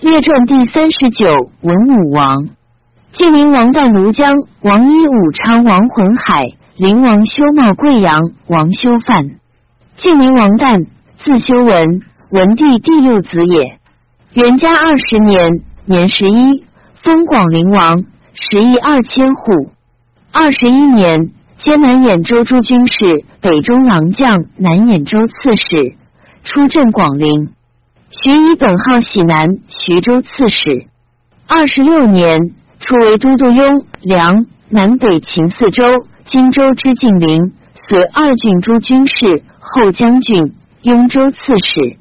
[0.00, 2.50] 列传第三十九，文武王。
[3.10, 8.16] 晋灵王旦庐江，王一武昌，王浑海，灵王修茂贵阳，
[8.46, 9.40] 王修范。
[9.96, 10.86] 晋灵王旦，
[11.18, 13.80] 字修文，文帝第六子也。
[14.34, 16.64] 元嘉二十年，年十一，
[17.02, 18.04] 封广陵王，
[18.34, 19.72] 十邑二千户。
[20.30, 25.96] 二十一年，兼南兖州诸军事、北中郎将、南兖州刺史，
[26.44, 27.50] 出镇广陵。
[28.10, 30.86] 徐以本号喜南徐州刺史。
[31.46, 35.84] 二十六年，初为都督雍梁南北秦四州、
[36.24, 41.98] 荆州之晋陵，随二郡诸军事、后将军、雍州刺史，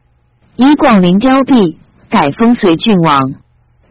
[0.56, 1.76] 以广陵凋敝，
[2.10, 3.34] 改封随郡王。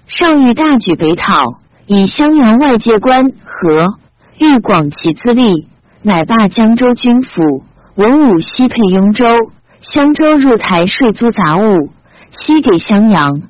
[0.06, 1.44] 上欲大举北讨，
[1.84, 3.88] 以襄阳外界官和
[4.38, 5.68] 欲广其资力，
[6.00, 7.62] 乃罢江州军府，
[7.94, 9.26] 文武西配雍州、
[9.82, 11.90] 襄州入台税租杂物。
[12.40, 13.42] 西给襄阳，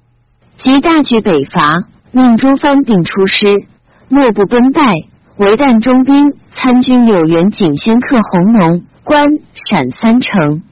[0.58, 3.66] 即大举北伐，命诸藩并出师，
[4.08, 4.94] 莫不奔败。
[5.36, 9.26] 为旦中兵参军柳元景先克弘农关
[9.68, 10.62] 陕三城，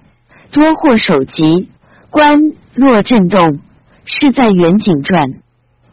[0.53, 1.69] 多获首级，
[2.11, 2.39] 关
[2.75, 3.61] 若震动。
[4.07, 5.25] 是在元景传，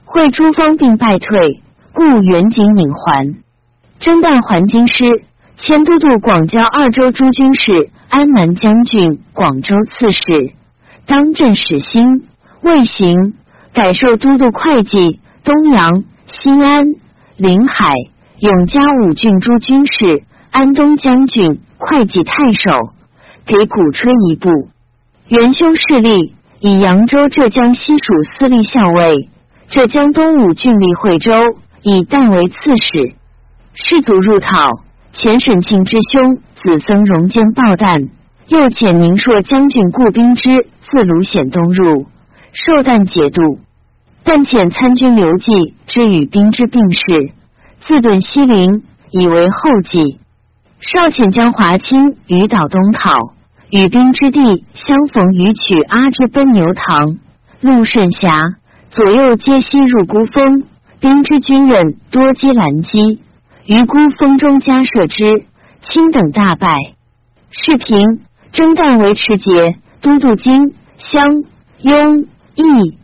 [0.03, 1.61] 会诸方并败退，
[1.94, 3.35] 故元景引还。
[4.00, 5.06] 征旦还京师，
[5.56, 10.53] 迁都督广交二州诸军事、安南将军、广州刺史。
[11.12, 12.23] 当镇始兴，
[12.62, 13.34] 未行，
[13.73, 16.86] 改授都督会稽、东阳、新安、
[17.36, 17.94] 临海、
[18.40, 22.94] 永嘉五郡诸军事、安东将军、会稽太守，
[23.45, 24.50] 给鼓吹一部。
[25.28, 29.28] 元凶势力以扬州、浙江西属司隶校尉，
[29.68, 31.34] 浙江东五郡立惠州，
[31.81, 33.16] 以旦为刺史。
[33.73, 34.80] 士卒入讨，
[35.12, 38.12] 前沈庆之兄子僧荣坚报旦，
[38.48, 40.68] 又遣宁朔将军顾兵之。
[40.92, 42.08] 自卢显东入，
[42.52, 43.59] 受旦节度，
[44.25, 47.31] 但遣参军刘季之与兵之病逝，
[47.80, 50.19] 自遁西陵，以为后继。
[50.81, 53.13] 少遣将华清于岛东讨，
[53.69, 57.19] 与兵之地相逢于取阿之奔牛塘，
[57.62, 58.35] 路甚狭，
[58.90, 60.66] 左右皆西入孤峰，
[61.00, 63.22] 兵之军人多击拦击，
[63.66, 65.46] 于孤峰中加设之，
[65.84, 66.68] 卿等大败。
[67.50, 68.19] 是平
[68.52, 70.73] 征旦为持节都督京。
[71.03, 71.44] 襄、
[71.79, 72.97] 雍、益、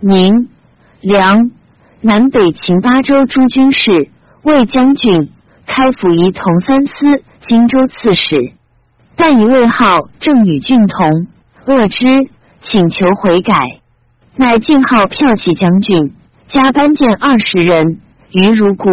[0.00, 0.48] 宁、
[1.00, 1.52] 梁、
[2.00, 4.10] 南北秦八州诸军事、
[4.42, 5.30] 魏将军、
[5.64, 8.52] 开府仪同三司、荆州刺史，
[9.14, 11.28] 但以魏号正与郡同，
[11.66, 12.04] 恶之，
[12.62, 13.80] 请求悔改，
[14.34, 16.14] 乃进号骠骑将军，
[16.48, 18.00] 加班见二十人，
[18.32, 18.90] 余如故。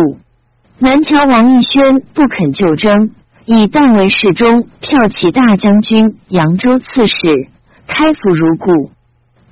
[0.77, 3.11] 南桥王义宣不肯就征，
[3.45, 7.49] 以旦为侍中、骠骑大将军、扬州刺史。
[7.87, 8.91] 开府如故，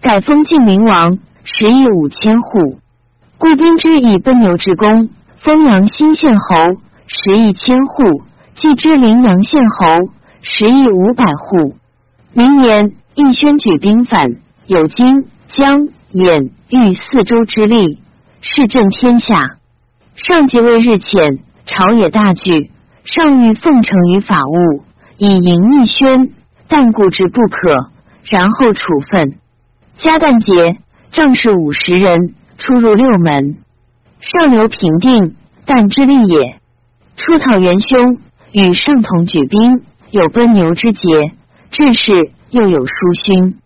[0.02, 2.80] 改封晋明王，十邑五千户。
[3.38, 5.09] 故兵之以奔牛之功，
[5.40, 6.78] 封阳新县侯，
[7.08, 8.24] 十邑千户；
[8.56, 10.09] 继之陵阳县侯，
[10.41, 11.75] 十邑五百户。
[12.34, 15.80] 明年，义宣举兵反，有荆、江、
[16.12, 18.00] 兖、豫四州之力，
[18.41, 19.58] 势震天下。
[20.16, 22.72] 上即位日浅，朝野大惧，
[23.03, 24.84] 上欲奉承于法务，
[25.18, 26.31] 以迎义宣，
[26.68, 27.91] 但固之不可。
[28.24, 29.38] 然后处分。
[29.98, 30.80] 加旦节，
[31.12, 33.58] 正是五十人出入六门。
[34.20, 36.59] 上流平定，但之利也。
[37.18, 38.20] 出讨元凶，
[38.52, 41.32] 与上同举兵，有奔牛之节，
[41.72, 42.94] 志士又有书
[43.24, 43.58] 勋。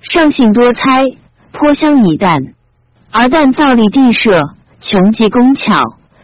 [0.00, 1.04] 上性多猜，
[1.52, 2.54] 颇相疑旦。
[3.10, 4.50] 而旦造立地设，
[4.80, 5.74] 穷极工巧，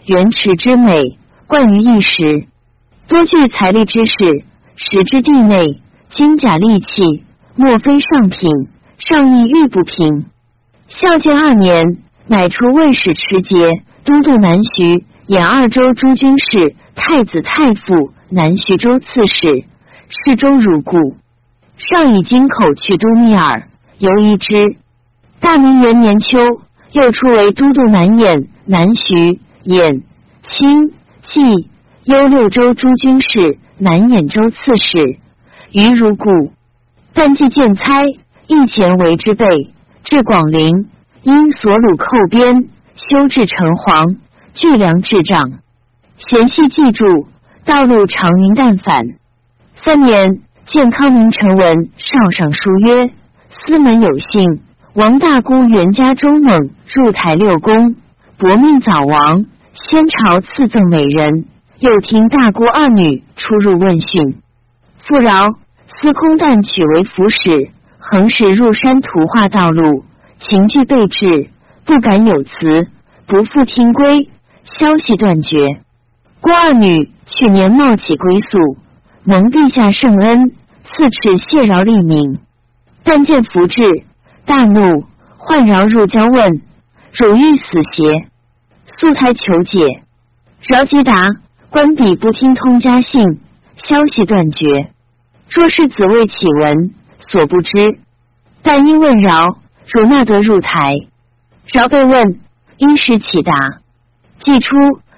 [0.07, 2.47] 原池之美，冠于一时。
[3.09, 4.45] 多具财力之士，
[4.77, 7.25] 使之地内金甲利器。
[7.55, 8.51] 莫非上品，
[8.97, 10.25] 上意欲不平。
[10.89, 19.65] 孝建二年，乃出魏使持节、都督南徐、兖二州诸军事、太子太傅、南徐州刺史，
[20.09, 20.97] 侍中如故。
[21.77, 24.77] 上以京口去都密尔，犹疑之。
[25.39, 26.39] 大明元年秋，
[26.93, 30.03] 又出为都督南兖、南徐、兖、
[30.43, 31.69] 青、冀、
[32.05, 35.19] 幽六州诸军事、南兖州刺史，
[35.73, 36.53] 余如故。
[37.15, 38.05] 但既见猜，
[38.47, 39.47] 一前为之备，
[40.05, 40.89] 至广陵，
[41.23, 44.17] 因所虏寇边，修治城隍，
[44.55, 45.53] 巨粮治障。
[46.17, 47.05] 贤系记住，
[47.65, 49.07] 道路长云淡返。
[49.77, 53.11] 三年，见康明陈文少上书曰
[53.67, 54.61] ：“司门有幸，
[54.95, 57.97] 王大姑袁家中猛入台六宫，
[58.39, 59.47] 薄命早亡。
[59.75, 61.47] 先朝赐赠美人，
[61.79, 64.41] 又听大姑二女出入问讯，
[64.99, 65.55] 富饶。”
[66.03, 67.71] 司空旦取为符使，
[68.01, 70.03] 横使入山图画道路，
[70.41, 71.49] 情惧备至，
[71.85, 72.89] 不敢有辞，
[73.29, 74.29] 不复听归，
[74.65, 75.81] 消息断绝。
[76.41, 78.59] 郭二女去年冒起归宿，
[79.23, 80.51] 蒙陛下圣恩，
[80.83, 82.41] 赐敕谢饶立命。
[83.05, 83.81] 但见福至，
[84.45, 85.05] 大怒，
[85.37, 86.63] 唤饶入交问
[87.15, 88.27] ：“汝欲死邪？”
[88.99, 90.03] 素胎求解。
[90.63, 91.15] 饶即答
[91.71, 93.39] ：“官笔不听通家信，
[93.77, 94.89] 消息断绝。
[95.49, 97.99] 若是子未启闻，所不知。
[98.63, 100.97] 但因问饶，汝纳得入台。
[101.73, 102.41] 饶被问，
[102.77, 103.53] 因时启答。
[104.39, 104.77] 既出，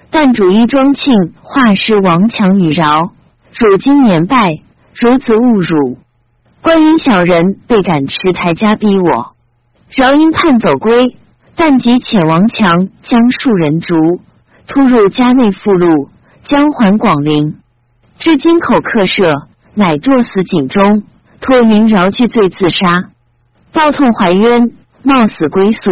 [0.09, 3.13] 但主衣庄庆画师王强与饶，
[3.53, 4.61] 汝今年拜，
[4.93, 5.97] 如子勿辱。
[6.61, 9.35] 关于小人被赶持台家逼我，
[9.89, 11.17] 饶因叛走归，
[11.55, 13.95] 但即遣王强将数人逐。”
[14.67, 16.09] 突入家内附录，
[16.43, 17.57] 将还广陵，
[18.17, 19.43] 至金口客舍，
[19.75, 21.03] 乃堕死井中。
[21.41, 23.11] 托云饶惧罪自杀，
[23.71, 24.71] 抱痛怀冤，
[25.03, 25.91] 冒死归宿。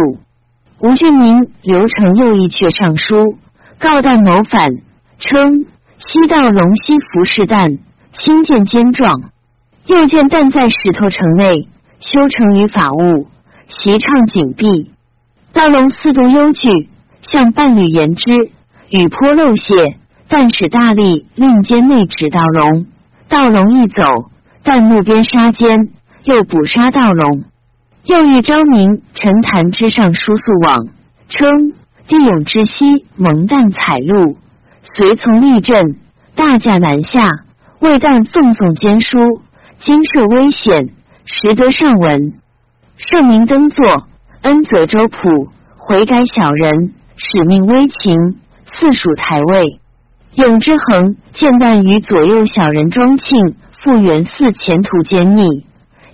[0.80, 3.38] 吴俊民刘成又一阙上书，
[3.78, 4.70] 告旦谋反，
[5.18, 5.66] 称
[5.98, 7.78] 西道龙溪服侍旦，
[8.14, 9.30] 亲见坚壮。
[9.86, 11.68] 又见旦在石头城内
[12.00, 13.28] 修成于法务，
[13.68, 14.90] 席畅景壁。
[15.52, 16.68] 道龙四度忧惧，
[17.20, 18.32] 向伴侣言之。
[18.90, 22.86] 雨坡漏泄，但使大力令监内指道龙，
[23.28, 24.30] 道龙一走，
[24.62, 25.90] 但怒边杀奸，
[26.24, 27.44] 又捕杀道龙。
[28.04, 30.88] 又遇昭明陈坛之上书诉往，
[31.28, 31.72] 称
[32.06, 34.36] 帝勇之西蒙旦采路，
[34.82, 35.96] 随从立镇，
[36.34, 37.24] 大驾南下，
[37.80, 39.18] 为旦奉送监书，
[39.80, 40.90] 今涉危险，
[41.24, 42.34] 实得上文。
[42.96, 44.06] 圣明登座，
[44.42, 48.38] 恩泽周普，悔改小人，使命微情。
[48.76, 49.78] 赐属台位，
[50.34, 55.64] 永之恒见旦于左右小人庄庆复原寺前途奸逆，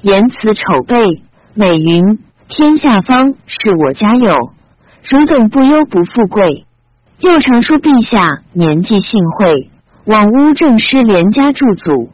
[0.02, 1.22] 言辞丑备，
[1.54, 2.18] 美云
[2.48, 4.34] 天下方是我家有，
[5.08, 6.66] 汝等不忧不富贵。
[7.20, 9.70] 又常说陛下年纪幸会，
[10.04, 12.10] 往乌正师连家驻祖。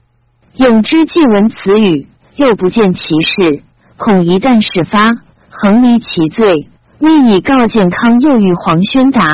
[0.54, 2.06] 永之既闻此语，
[2.36, 3.62] 又不见其事，
[3.96, 5.10] 恐一旦事发，
[5.50, 6.68] 横离其罪，
[7.00, 9.26] 密以告健康，又与黄宣达。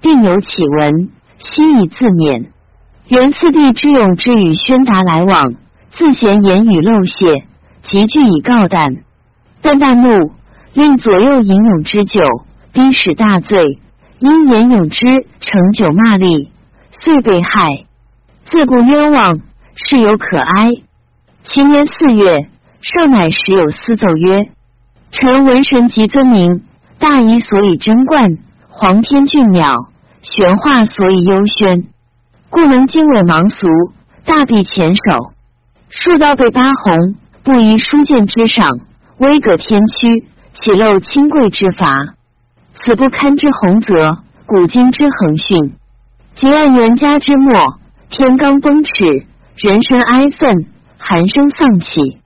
[0.00, 1.10] 并有启闻，
[1.42, 2.46] 悉以自勉。
[3.08, 5.54] 元四帝之勇之与宣达来往，
[5.90, 7.44] 自嫌言语漏泄，
[7.82, 9.02] 急具以告旦。
[9.62, 10.32] 旦大怒，
[10.72, 12.22] 令左右饮勇之酒，
[12.72, 13.78] 逼使大醉。
[14.18, 15.04] 因言勇之
[15.40, 16.52] 成酒骂力，
[16.92, 17.86] 遂被害。
[18.44, 19.40] 自古冤枉，
[19.74, 20.70] 事有可哀。
[21.42, 22.48] 其年四月，
[22.80, 24.48] 少乃时有私奏曰
[25.10, 26.62] ：“臣闻神及尊名，
[27.00, 29.74] 大夷所以贞观，皇天俊鸟。”
[30.22, 31.88] 玄化所以幽宣，
[32.48, 33.66] 故能经纬盲俗，
[34.24, 35.32] 大臂前手，
[35.90, 38.68] 数道被八红，不宜书剑之上，
[39.18, 42.14] 威格天驱，岂露清贵之罚？
[42.74, 45.74] 此不堪之宏泽，古今之恒训。
[46.36, 47.52] 即按元家之末，
[48.08, 49.26] 天罡崩齿，
[49.56, 50.66] 人神哀愤，
[50.98, 52.20] 寒声丧起。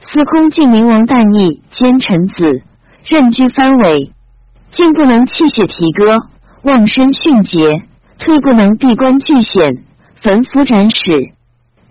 [0.00, 2.62] 司空晋明王旦逆，奸臣子，
[3.04, 4.12] 任居藩尾，
[4.70, 6.16] 竟不能泣血啼歌。
[6.64, 7.82] 望身迅捷，
[8.18, 9.84] 退不能闭关拒险，
[10.22, 11.32] 焚符斩使。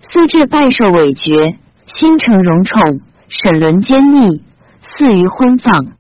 [0.10, 4.42] 虽至拜受委决，心诚荣宠，沈沦奸逆，
[4.82, 5.94] 似于婚放。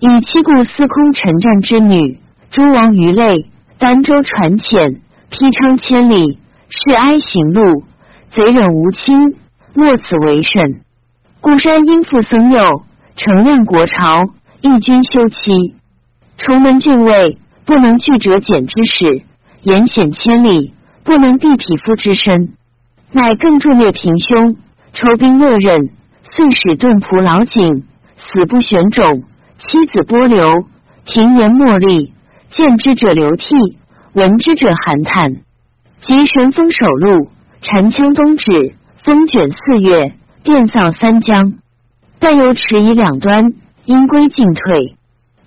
[0.00, 2.18] 以七故司空陈战之女，
[2.50, 3.46] 诸王于类，
[3.78, 5.00] 儋州传遣，
[5.30, 7.84] 披昌千里，是哀行路，
[8.32, 9.34] 贼忍无亲，
[9.74, 10.82] 莫此为甚。
[11.40, 12.82] 故山因父僧佑，
[13.16, 14.24] 承亮国朝，
[14.60, 15.74] 义军休妻，
[16.36, 17.38] 崇门郡尉。
[17.70, 19.22] 不能拒折简之使，
[19.62, 20.72] 言险千里；
[21.04, 22.54] 不能避匹夫之身，
[23.12, 24.56] 乃更助虐平凶，
[24.92, 25.90] 抽兵勒刃，
[26.24, 27.84] 遂使顿仆老井，
[28.16, 29.22] 死不选种，
[29.58, 30.52] 妻子波流，
[31.04, 32.12] 庭言莫立，
[32.50, 33.54] 见之者流涕，
[34.14, 35.34] 闻之者寒叹。
[36.00, 37.28] 及神风首路，
[37.62, 38.74] 禅枪东指，
[39.04, 41.52] 风卷四月，电扫三江，
[42.18, 43.44] 但又迟疑两端，
[43.84, 44.96] 因归进退。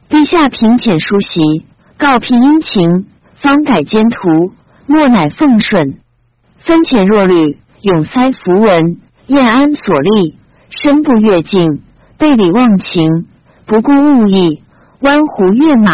[0.10, 1.66] 陛下平遣书袭。
[2.04, 3.06] 告辟殷勤，
[3.42, 4.52] 方改监图，
[4.88, 6.00] 莫乃奉顺。
[6.66, 11.82] 分遣若履，永塞符文，燕安所立，身不越境，
[12.18, 13.08] 背礼忘情，
[13.66, 14.62] 不顾物意，
[15.00, 15.94] 弯湖跃马，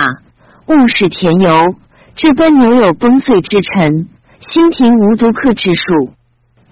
[0.65, 1.75] 误使田游，
[2.15, 4.07] 至奔牛有崩碎之臣，
[4.39, 6.09] 新廷无独克之术。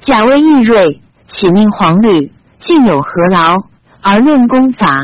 [0.01, 3.57] 贾威义锐，启命黄履，竟有何劳？
[4.01, 4.99] 而论功法，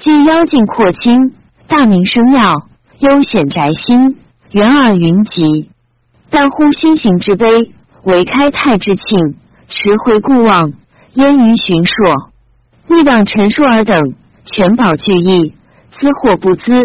[0.00, 1.32] 既妖精扩清，
[1.68, 2.54] 大名声耀。
[3.02, 4.16] 幽显宅心，
[4.52, 5.68] 远耳云集。
[6.30, 7.72] 但乎心行之悲，
[8.04, 9.34] 唯开泰之庆，
[9.66, 10.72] 持回故望，
[11.14, 12.30] 焉于寻硕？
[12.86, 13.98] 逆党陈述尔等，
[14.44, 15.52] 全保聚义，
[15.90, 16.78] 资或不资，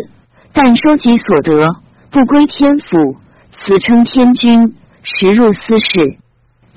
[0.54, 1.76] 但收集所得
[2.10, 3.18] 不归天府，
[3.60, 6.18] 此称天君，实入私事。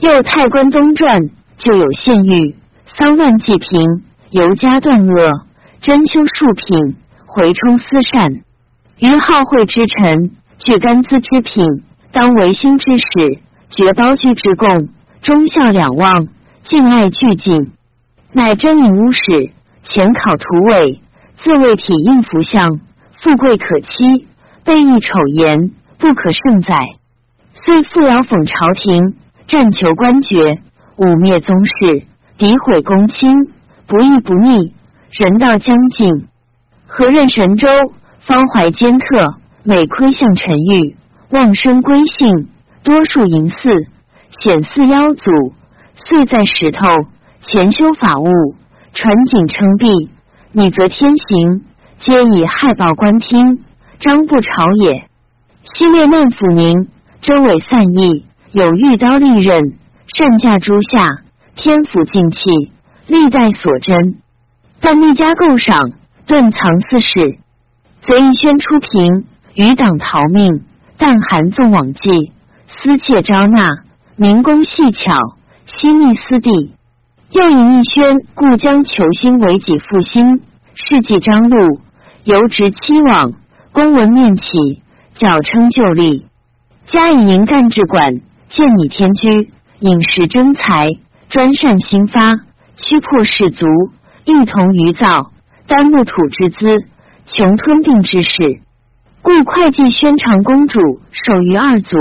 [0.00, 1.18] 又太官东传
[1.56, 2.56] 就有县狱，
[2.94, 3.80] 丧乱济贫，
[4.28, 5.30] 尤加断恶，
[5.80, 8.42] 珍修数品，回充私善。
[9.00, 11.66] 于好会之臣，具甘孜之品，
[12.12, 13.40] 当维新之使，
[13.70, 14.88] 绝包居之贡，
[15.22, 16.28] 忠孝两忘，
[16.62, 17.72] 敬爱俱尽。
[18.32, 19.50] 乃真引巫使，
[19.82, 21.00] 前考图伟，
[21.38, 22.80] 自谓体应福相，
[23.22, 24.26] 富贵可期，
[24.64, 26.76] 背义丑言，不可胜载。
[27.54, 29.16] 虽复遥讽朝廷。
[29.50, 30.60] 占求官爵，
[30.96, 32.04] 污蔑宗室，
[32.38, 33.28] 诋毁公卿，
[33.88, 34.72] 不义不逆，
[35.10, 36.28] 人道将尽。
[36.86, 37.66] 何任神州，
[38.30, 39.34] 方怀奸特，
[39.64, 40.94] 每窥向沉郁，
[41.30, 42.46] 妄生归姓，
[42.84, 43.88] 多数淫祀，
[44.38, 45.32] 显似妖祖。
[45.96, 46.86] 遂在石头
[47.42, 48.30] 前修法物，
[48.92, 50.10] 传景称璧，
[50.52, 51.64] 你则天行，
[51.98, 53.64] 皆以害报官听，
[53.98, 55.08] 张不朝也。
[55.64, 56.88] 西列难府宁，
[57.20, 58.26] 周伟散逸。
[58.52, 59.60] 有玉刀利刃，
[60.06, 61.22] 善驾诸下，
[61.56, 62.48] 天府静气，
[63.08, 64.20] 历代所珍。
[64.80, 65.90] 但密家构赏，
[66.26, 67.38] 顿藏私事，
[68.02, 70.64] 贼一宣出平，余党逃命。
[71.02, 72.32] 但寒纵往迹，
[72.66, 73.84] 私窃招纳，
[74.16, 75.12] 民工细巧，
[75.64, 76.74] 悉密私地。
[77.30, 80.42] 又以义宣故将求兴为己复兴，
[80.74, 81.80] 事迹张禄，
[82.24, 83.32] 由直期往，
[83.72, 84.82] 公文面起，
[85.14, 86.26] 矫称旧例，
[86.86, 88.20] 加以营干治管。
[88.50, 90.88] 见你天居，饮食征财，
[91.30, 92.34] 专善兴发，
[92.76, 93.64] 驱破士卒，
[94.24, 95.30] 一同余造，
[95.66, 96.84] 丹木土之资，
[97.32, 98.60] 穷吞并之事。
[99.22, 100.80] 故会稽宣长公主
[101.12, 101.96] 守于二祖，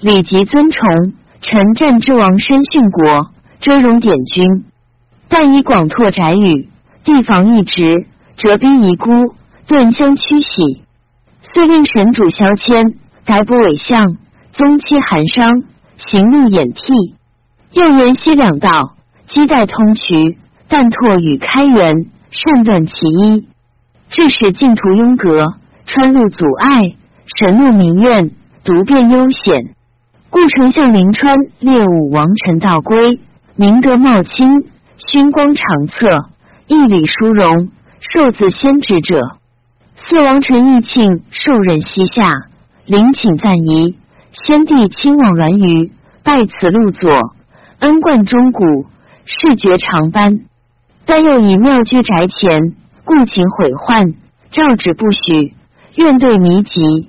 [0.00, 4.64] 礼极尊崇，臣战之王身殉国，遮容典君。
[5.28, 6.68] 但以广拓宅宇，
[7.04, 9.34] 地防一职，折兵遗孤，
[9.66, 10.82] 顿相驱徙。
[11.42, 12.84] 遂令神主萧迁，
[13.24, 14.16] 逮捕伪相。
[14.52, 15.62] 宗妻寒商，
[16.08, 17.14] 行路掩替，
[17.72, 18.96] 又沿西两道，
[19.28, 20.36] 积带通衢，
[20.66, 21.94] 但拓与开元，
[22.30, 23.47] 善断其一，
[24.10, 25.54] 致使净土拥阁，
[25.86, 26.94] 川路阻碍，
[27.36, 28.30] 神怒民怨，
[28.64, 29.74] 独变悠险。
[30.30, 33.20] 故丞相临川列武王臣道归，
[33.56, 34.64] 明德茂清，
[34.96, 36.08] 勋光长策，
[36.66, 39.36] 义礼殊荣，受自先职者。
[40.06, 42.22] 四王臣义庆受任西夏，
[42.86, 43.96] 临请赞仪。
[44.44, 45.90] 先帝亲往栾舆，
[46.22, 47.10] 拜此路左，
[47.80, 48.86] 恩冠钟古，
[49.24, 50.40] 视觉长斑。
[51.04, 52.74] 但又以庙居宅前，
[53.08, 54.12] 故请毁患，
[54.50, 55.54] 诏旨不许。
[55.94, 57.08] 愿对弥疾，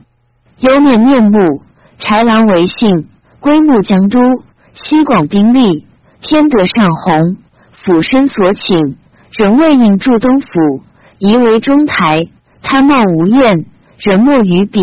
[0.60, 1.62] 有免面目。
[2.00, 3.10] 豺狼为幸，
[3.42, 4.22] 归牧江都，
[4.74, 5.86] 西广兵力，
[6.22, 7.36] 天德上弘，
[7.84, 8.96] 俯身所请，
[9.38, 10.48] 仍未应驻东府，
[11.18, 12.30] 疑为中台，
[12.62, 13.66] 贪冒无厌，
[13.98, 14.80] 人莫于彼。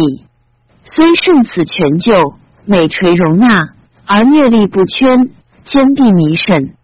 [0.92, 2.34] 虽胜此全救，
[2.66, 3.70] 美垂容纳，
[4.04, 5.30] 而虐力不圈，
[5.64, 6.74] 坚壁弥甚，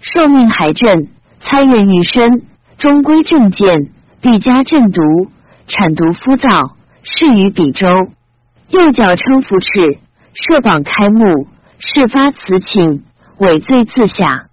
[0.00, 1.08] 受命还朕，
[1.40, 2.44] 参阅御身，
[2.78, 3.90] 终归正见，
[4.20, 5.00] 必加正毒，
[5.66, 7.86] 产毒夫造，事于彼州。
[8.68, 9.98] 右脚称扶持，
[10.32, 11.46] 设榜开幕，
[11.78, 13.04] 事发辞请，
[13.38, 14.46] 伪罪自下。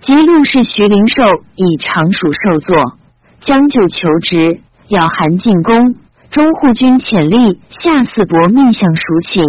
[0.00, 1.22] 及陆氏徐灵寿
[1.56, 2.76] 以常属受作，
[3.40, 5.94] 将就求职，要韩进宫。
[6.30, 9.42] 中护军潜力下四伯命相赎请，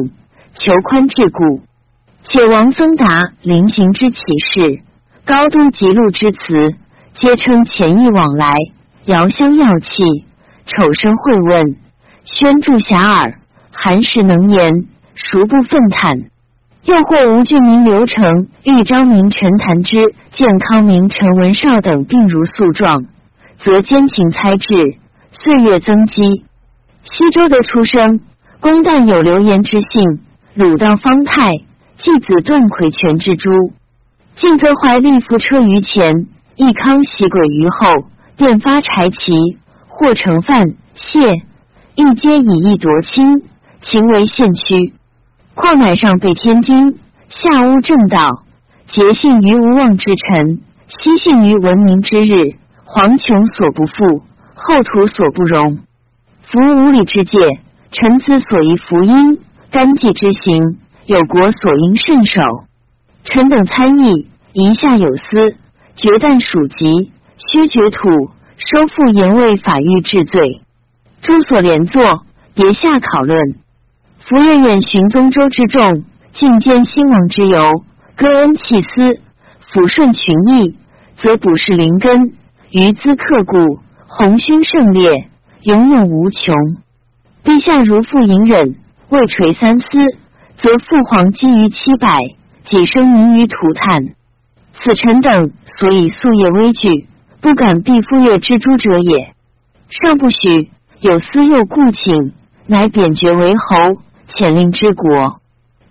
[0.56, 1.62] 求宽治故。
[2.24, 4.82] 且王僧达临行之启事，
[5.26, 6.76] 高都吉禄之词，
[7.14, 8.54] 皆称前意往来，
[9.06, 10.26] 遥相要气，
[10.66, 11.76] 丑声会问，
[12.24, 13.36] 宣助遐迩，
[13.72, 16.30] 寒食能言，孰不愤叹？
[16.84, 23.06] 又或吴郡民刘成、豫章名陈谭之、健康名陈文绍等病如诉状，
[23.60, 24.98] 则奸情猜智，
[25.32, 26.46] 岁月增积。
[27.04, 28.22] 西周的出生，
[28.62, 30.22] 公旦有流言之姓，
[30.56, 31.58] 鲁道方泰，
[31.98, 33.50] 继子段魁权之诸，
[34.36, 36.28] 晋则怀立夫车于前，
[36.62, 39.34] 义康袭鬼于后，便发柴旗，
[39.88, 41.42] 或成范谢，
[41.96, 43.42] 亦皆以义夺亲，
[43.82, 44.94] 情为献躯。
[45.56, 47.00] 况乃上被天津，
[47.30, 48.44] 下污正道，
[48.88, 54.22] 节信于无望之臣，西信于文明之日，黄琼所不复，
[54.54, 55.80] 后土所不容。
[56.44, 57.40] 服无礼之戒，
[57.92, 59.40] 臣子所宜福音；
[59.72, 60.78] 干纪之行，
[61.08, 62.40] 有国所应慎守。
[63.24, 65.56] 臣等参议，一下有司，
[66.02, 68.10] 决旦属籍，削绝土，
[68.58, 70.62] 收复言位法欲治罪。
[71.22, 73.38] 诸所连坐，别下讨论。
[74.22, 76.04] 福愿远寻宗周之众，
[76.34, 77.84] 进兼兴亡之由，
[78.16, 79.22] 歌恩弃私，
[79.72, 80.76] 抚顺群义，
[81.18, 82.34] 则补是灵根，
[82.72, 83.78] 余资刻骨，
[84.08, 85.28] 鸿勋盛烈。
[85.62, 86.56] 永永无穷。
[87.44, 88.76] 陛下如复隐忍，
[89.10, 89.86] 未垂三思，
[90.58, 92.18] 则父皇积于七百，
[92.64, 94.16] 己生民于涂炭。
[94.84, 97.08] 此臣等所以夙夜危惧，
[97.40, 99.34] 不敢避夫越之诛者也。
[99.90, 102.34] 尚不许有私诱故请，
[102.66, 105.40] 乃贬爵为侯，遣令之国。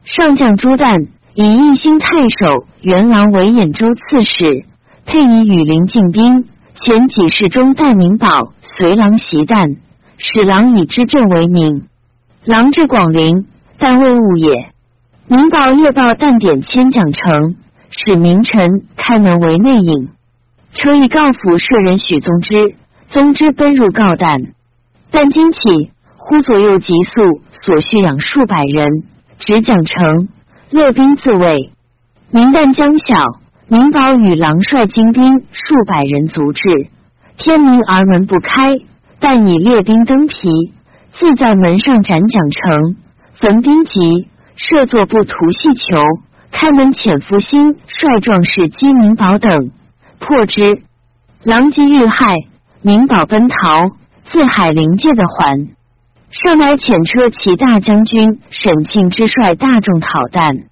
[0.02, 4.64] 上将朱旦以义兴太守元郎为兖州刺史，
[5.06, 6.48] 配以羽林进兵。
[6.74, 8.28] 前几世中代明宝
[8.62, 9.76] 随郎袭旦，
[10.16, 11.86] 使郎以之政为名。
[12.44, 13.46] 郎至广陵，
[13.78, 14.72] 但未务也。
[15.28, 17.56] 明宝夜报旦点千将城，
[17.90, 20.08] 使名臣开门为内应。
[20.72, 22.74] 车以告府舍人许宗之，
[23.08, 24.52] 宗之奔入告旦，
[25.12, 28.86] 旦惊起，忽左右急速，所需养数百人，
[29.38, 30.28] 执蒋城，
[30.70, 31.72] 勒兵自卫。
[32.30, 33.40] 明旦将晓。
[33.72, 36.62] 明宝与郎率精兵数百人卒至，
[37.36, 38.74] 天明而门不开，
[39.20, 40.72] 但以列兵登皮，
[41.12, 42.96] 自在门上斩蒋城，
[43.34, 46.00] 焚兵籍，设作不图细球，
[46.50, 49.70] 开门潜伏心，率壮士击明宝等，
[50.18, 50.82] 破之。
[51.42, 52.34] 狼藉遇害，
[52.82, 53.90] 明宝奔逃，
[54.28, 55.68] 自海陵界的还。
[56.30, 58.40] 上乃遣车骑大将军。
[58.50, 60.66] 沈庆之率大众讨旦，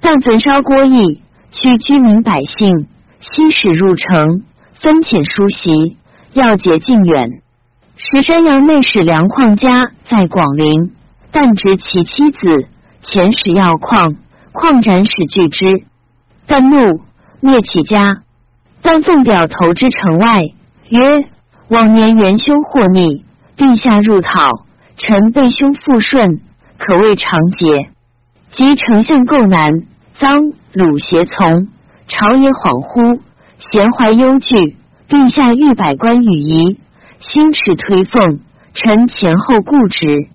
[0.00, 1.20] 但焚烧郭邑。
[1.50, 2.88] 驱居民百姓，
[3.20, 4.42] 西使入城，
[4.80, 5.96] 分遣书袭，
[6.32, 7.30] 要解近远。
[7.96, 9.92] 石山阳内史梁况家。
[10.04, 10.92] 在广陵，
[11.32, 12.68] 但执其妻子，
[13.02, 14.16] 遣使要矿，
[14.54, 15.84] 矿斩使拒之。
[16.46, 17.00] 但怒，
[17.40, 18.22] 灭其家。
[18.80, 20.44] 但奉表投之城外，
[20.88, 21.28] 曰：
[21.68, 23.24] 往年元凶祸逆，
[23.56, 24.64] 陛下入讨，
[24.96, 26.40] 臣被凶复顺，
[26.78, 27.90] 可谓长节。
[28.52, 29.72] 及丞相构难。
[30.16, 31.66] 臧鲁胁从，
[32.06, 33.20] 朝野恍惚，
[33.58, 34.76] 闲怀忧惧。
[35.08, 36.78] 陛下欲百官与仪，
[37.18, 38.40] 心持推奉，
[38.74, 40.28] 臣前后固执。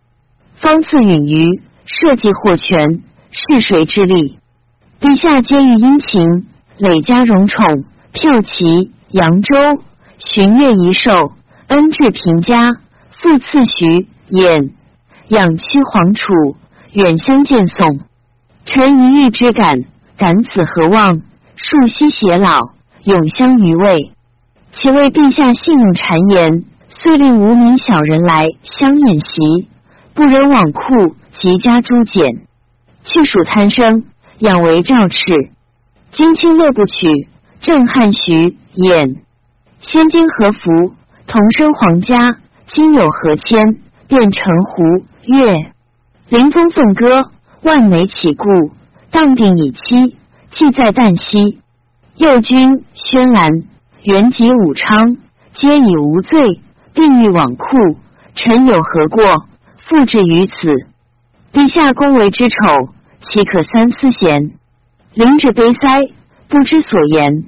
[0.55, 4.39] 方赐允于社稷获权，是谁之力？
[4.99, 7.63] 陛下皆欲殷勤，累加荣宠，
[8.13, 9.55] 骠骑扬州，
[10.17, 11.33] 巡阅一寿，
[11.67, 12.71] 恩至平家，
[13.21, 14.71] 复赐徐兖
[15.27, 16.25] 养屈黄楚，
[16.93, 17.99] 远相见送。
[18.65, 19.83] 臣一遇之感，
[20.17, 21.21] 感此何望？
[21.55, 22.57] 树息偕老，
[23.03, 24.11] 永相余味。
[24.71, 29.67] 且为陛下信用谗言，遂令无名小人来相宴席，
[30.13, 32.47] 不忍罔库及家诸简，
[33.11, 34.03] 去属贪生，
[34.37, 35.23] 养为赵赤。
[36.11, 37.27] 今卿乐不取，
[37.59, 39.17] 正汉徐兖，
[39.81, 40.93] 先经何福？
[41.25, 43.79] 同生皇家，今有何谦？
[44.07, 44.83] 便成胡
[45.25, 45.71] 越，
[46.29, 47.23] 临风凤歌。
[47.61, 48.45] 万美起故，
[49.11, 50.15] 当定以期，
[50.51, 51.59] 既在旦夕。
[52.15, 53.49] 右军宣兰、
[54.03, 55.17] 原籍、武昌，
[55.53, 56.61] 皆已无罪，
[56.93, 57.65] 并欲往库。
[58.35, 59.47] 臣有何过？
[59.87, 60.53] 复至于此。
[61.51, 62.55] 陛下恭维之丑，
[63.21, 64.51] 岂可三思贤？
[65.13, 66.03] 临至悲哉，
[66.47, 67.45] 不知所言。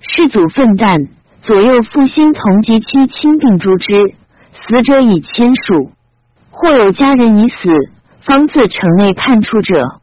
[0.00, 1.08] 世祖愤旦，
[1.42, 4.14] 左右复兴同及妻亲病诛之，
[4.52, 5.90] 死者以千数。
[6.50, 7.70] 或有家人已死。
[8.24, 10.00] 方自城内叛出者，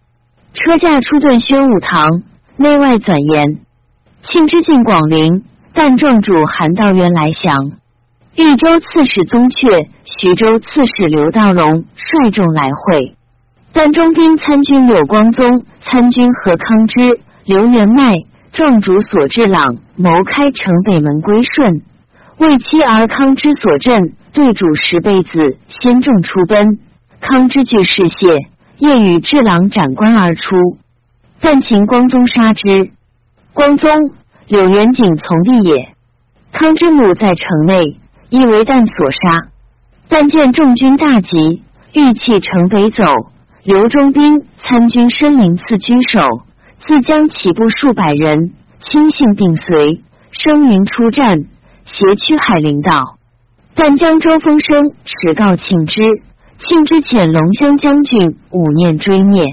[0.53, 2.23] 车驾出遁宣武堂，
[2.57, 3.59] 内外转言。
[4.23, 7.55] 庆之进广陵，但壮主韩道元来降。
[8.35, 13.15] 豫州刺史宗悫、徐州刺史刘道荣率众来会。
[13.79, 18.17] 范中兵参军柳光宗、参军何康之、刘元迈
[18.51, 21.81] 壮主所至朗谋开城北门归顺，
[22.39, 26.79] 为妻儿康之所镇，对主十辈子先众出奔。
[27.21, 28.27] 康之惧事谢，
[28.79, 30.57] 夜与智郎斩关而出，
[31.39, 32.91] 但秦光宗杀之。
[33.53, 33.89] 光宗
[34.49, 35.93] 柳元景从弟也。
[36.51, 39.47] 康之母在城内，亦为旦所杀。
[40.09, 41.63] 但见众军大急，
[41.93, 43.05] 欲弃城北走。
[43.69, 46.41] 刘忠兵参军申灵赐军守，
[46.79, 50.01] 自将起步数百人，亲信并随，
[50.31, 51.45] 声名出战，
[51.85, 53.19] 携驱海陵道。
[53.75, 56.01] 但江州风声持告庆之。
[56.57, 59.45] 庆之遣龙骧将军五念追灭，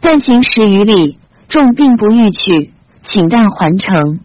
[0.00, 2.70] 但行十余里，众并不欲去，
[3.02, 4.20] 请但还城。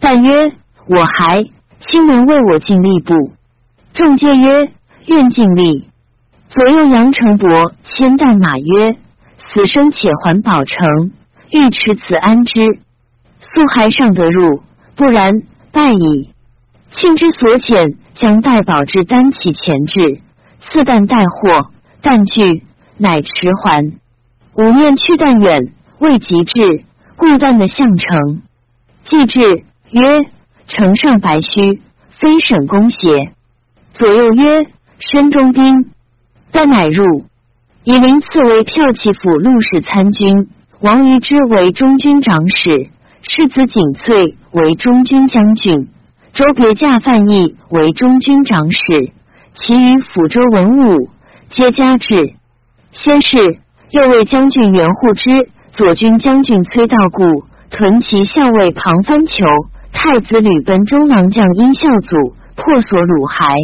[0.00, 0.50] 但曰
[0.90, 1.44] ：“我还，
[1.78, 3.14] 卿能为我尽力不？”
[3.94, 4.72] 众皆曰
[5.06, 5.86] ：“愿尽力。”
[6.48, 8.96] 左右杨成伯千代马曰
[9.52, 11.12] ：“死生且还保城，
[11.50, 12.60] 欲持此安之。
[13.40, 14.62] 素还尚得入，
[14.94, 15.32] 不然
[15.72, 16.30] 败矣。”
[16.92, 20.20] 庆之所遣将代宝之单骑前至。
[20.60, 21.70] 赐旦带货，
[22.02, 22.64] 旦拒，
[22.96, 23.30] 乃迟
[23.62, 23.82] 还。
[24.54, 26.84] 五念去旦远，未及至，
[27.16, 28.42] 故旦的相城。
[29.04, 29.40] 既至，
[29.90, 30.24] 曰
[30.66, 33.32] ：“城上白须，非省公邪。”
[33.94, 34.66] 左右曰
[34.98, 35.92] ：“身中兵，
[36.52, 37.24] 但乃入。
[37.84, 40.48] 以林次为骠骑府录使参军，
[40.80, 42.90] 王于之为中军长史，
[43.22, 45.88] 世子景翠为中军将军，
[46.32, 49.12] 周别驾范义为中军长史，
[49.54, 51.08] 其余抚州文武
[51.48, 52.34] 皆加至。
[52.90, 53.38] 先是，
[53.90, 59.44] 右卫将军袁护之、左军将军崔道固、屯骑校尉庞帆求、
[59.92, 63.54] 太子吕奔中郎将殷孝祖破所鲁还，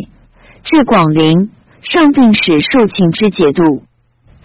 [0.63, 1.51] 至广陵，
[1.83, 3.83] 上并使受庆之节度。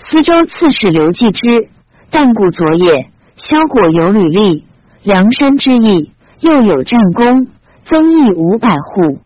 [0.09, 1.69] 司州刺史刘继之、
[2.09, 4.65] 但固左也，萧果有履历，
[5.03, 7.47] 梁山之役，又有战功，
[7.85, 9.19] 增邑五百户。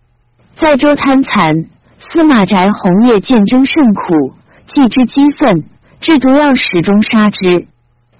[0.55, 1.55] 在州贪残，
[1.99, 4.33] 司马宅红叶见征甚苦，
[4.67, 5.63] 继之激愤，
[5.99, 7.67] 至毒药始终杀之。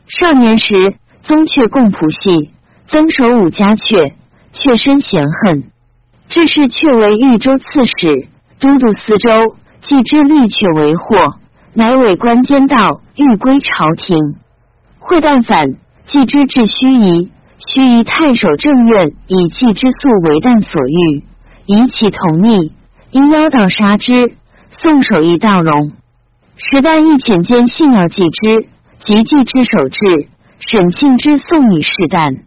[0.07, 2.51] 少年时，宗阙共谱系，
[2.87, 4.13] 曾守武家阙，
[4.53, 5.63] 阙深嫌恨，
[6.29, 8.27] 致仕却为豫州刺史，
[8.59, 11.35] 都督司州，既之虑却为祸。
[11.73, 14.17] 乃委官监道，欲归朝廷。
[14.99, 21.23] 会旦反，既之至盱眙，盱眙太守正院以继之素为旦所欲，
[21.65, 22.73] 以其同逆，
[23.11, 24.35] 因邀道杀之。
[24.69, 25.91] 宋守义道容，
[26.55, 28.67] 时旦亦遣监信要继之，
[29.03, 32.37] 及继之守至，沈庆之送以示旦。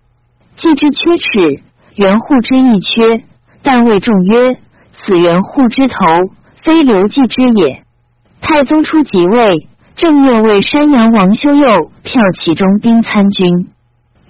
[0.57, 1.62] 继之缺齿，
[1.97, 3.25] 元护之亦缺，
[3.62, 4.57] 但谓众曰
[4.97, 5.94] ：“此元护之头，
[6.64, 7.85] 非刘季之也。”
[8.42, 13.68] 太宗初即位，正月为山阳王修佑骠骑中兵参军。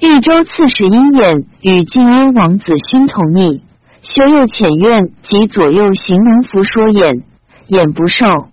[0.01, 3.63] 豫州刺史殷衍与晋安王子勋同逆，
[4.03, 7.23] 修佑遣愿及左右行农服说衍，
[7.69, 8.51] 衍不受。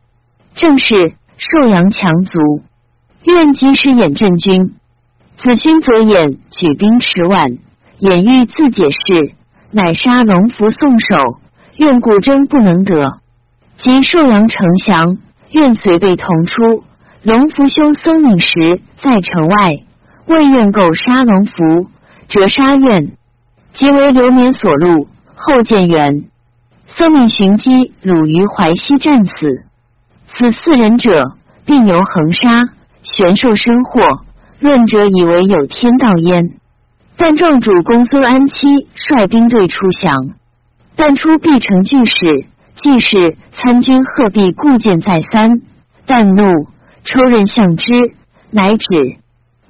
[0.55, 2.39] 正是寿阳强卒，
[3.25, 4.75] 愿即使衍镇军。
[5.37, 7.57] 子勋则衍举兵迟晚，
[7.99, 9.33] 衍欲自解释，
[9.71, 11.39] 乃杀龙服送首，
[11.77, 13.20] 愿故争不能得。
[13.83, 15.17] 及寿阳城降。
[15.51, 16.83] 愿随被同出，
[17.23, 19.83] 龙福兄僧敏时在城外，
[20.27, 21.89] 未愿购杀龙福，
[22.29, 23.11] 折杀愿，
[23.73, 25.09] 即为流免所录。
[25.35, 26.23] 后见元，
[26.95, 29.65] 僧敏寻机鲁于淮西战死。
[30.33, 32.69] 此四人者，并由横杀，
[33.03, 34.01] 悬受身祸。
[34.59, 36.51] 论者以为有天道焉。
[37.17, 40.29] 但壮主公孙安期率兵队出降，
[40.95, 42.45] 但出必成巨事。
[42.81, 45.61] 既是参军鹤壁固谏再三，
[46.05, 46.43] 但怒
[47.03, 47.85] 抽刃向之，
[48.49, 48.87] 乃止。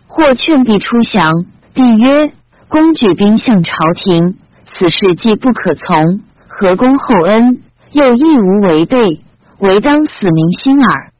[0.07, 2.33] 或劝必出降，必曰
[2.67, 4.37] ：“公举兵向朝廷，
[4.73, 9.21] 此事既不可从，何公厚恩，又亦无违背，
[9.59, 11.11] 唯当死民心耳。”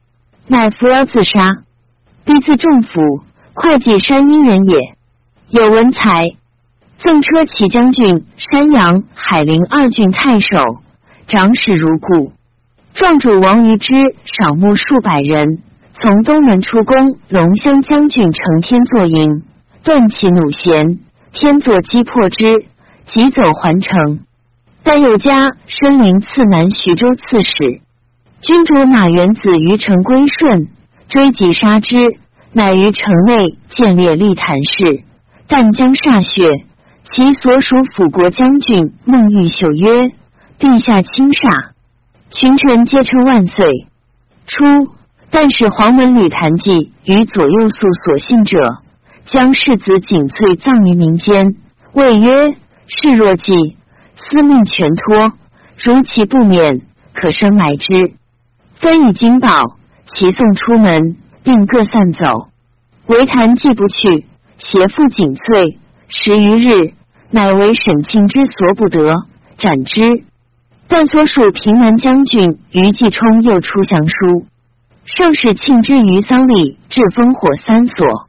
[0.48, 1.62] 乃扶摇自杀。
[2.24, 3.00] 必自重府，
[3.54, 4.94] 会稽山阴人也，
[5.48, 6.36] 有文才，
[6.98, 10.81] 赠车骑将军、山阳、海陵二郡太守。
[11.32, 12.32] 长史如故，
[12.92, 13.94] 壮主王于之
[14.26, 15.62] 赏募数百人，
[15.94, 17.16] 从东门出宫。
[17.30, 19.42] 龙骧将军承天作营，
[19.82, 20.98] 断其弩弦，
[21.32, 22.66] 天作击破之，
[23.06, 24.20] 急走还城。
[24.82, 27.80] 但有家申灵次南徐州刺史，
[28.42, 30.68] 君主马元子于城归顺，
[31.08, 31.96] 追击杀之，
[32.52, 35.02] 乃于城内建列立坛式。
[35.48, 36.66] 但将歃血，
[37.10, 40.12] 其所属辅国将军孟玉秀曰。
[40.62, 41.72] 陛下轻煞，
[42.30, 43.88] 群臣皆称万岁。
[44.46, 44.94] 初，
[45.28, 48.78] 但使黄门吕谭记与左右宿所信者，
[49.24, 51.56] 将世子景翠葬于民间，
[51.94, 52.54] 谓曰
[52.86, 53.76] ：“事若既，
[54.14, 55.32] 司命全托，
[55.82, 58.12] 如其不免，可生埋之。”
[58.78, 59.48] 分以金宝，
[60.14, 62.50] 齐送出门，并各散走。
[63.08, 64.26] 唯谭记不去，
[64.58, 66.94] 携父景翠十余日，
[67.32, 69.12] 乃为沈庆之所不得，
[69.58, 70.22] 斩之。
[70.92, 74.44] 但所属平南将军于继冲又出降书，
[75.06, 78.28] 上使庆之于丧礼至烽火三所，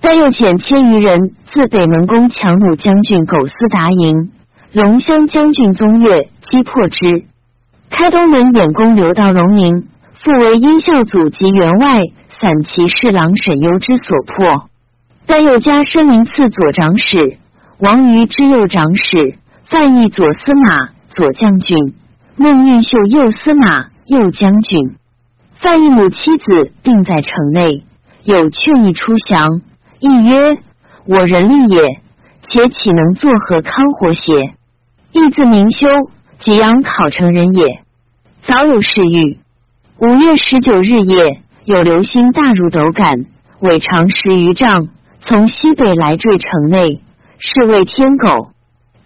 [0.00, 4.30] 但又遣千余人自北门攻强弩将军苟思达营，
[4.72, 7.26] 龙骧将军宗岳击破之。
[7.90, 9.86] 开东门掩攻刘道荣宁，
[10.24, 12.00] 复为殷孝祖及员外
[12.40, 14.70] 散骑侍郎沈攸之所破。
[15.26, 17.36] 但又加申灵次左长史，
[17.78, 20.96] 王于之右长史，范义左司马。
[21.18, 21.94] 左将军
[22.36, 24.94] 孟运秀右司马右将军
[25.58, 27.82] 范义母妻子定在城内，
[28.22, 29.60] 有劝义出降，
[29.98, 30.58] 义曰
[31.06, 32.00] ：“我人力也，
[32.44, 34.54] 且岂能作何康活邪？”
[35.10, 35.88] 义字明修，
[36.38, 37.82] 济阳考城人也，
[38.42, 39.40] 早有事欲。
[39.98, 43.26] 五月十九日夜，有流星大如斗杆，
[43.58, 44.86] 尾长十余丈，
[45.20, 47.02] 从西北来坠城内，
[47.40, 48.52] 是谓天狗。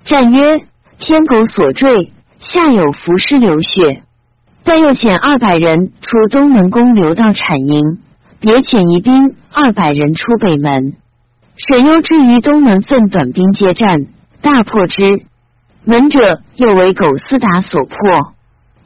[0.05, 0.66] 战曰。
[1.05, 4.05] 天狗所坠，下有浮尸流血。
[4.62, 7.99] 但又遣二百人出东门攻刘道产营，
[8.38, 10.95] 别遣一兵二百人出北门。
[11.57, 14.07] 沈攸至于东门，奋短兵接战，
[14.43, 15.25] 大破之。
[15.85, 17.97] 门者又为狗斯达所破。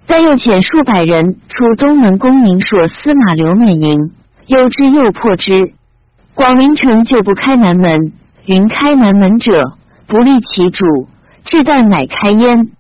[0.07, 4.13] 但又遣数百人出东门宫宁朔司马刘勉营，
[4.47, 5.75] 又之又破之。
[6.35, 8.15] 广陵城就不开南门，
[8.47, 9.73] 云开南门者
[10.07, 10.85] 不利其主，
[11.47, 12.71] 至旦乃开焉。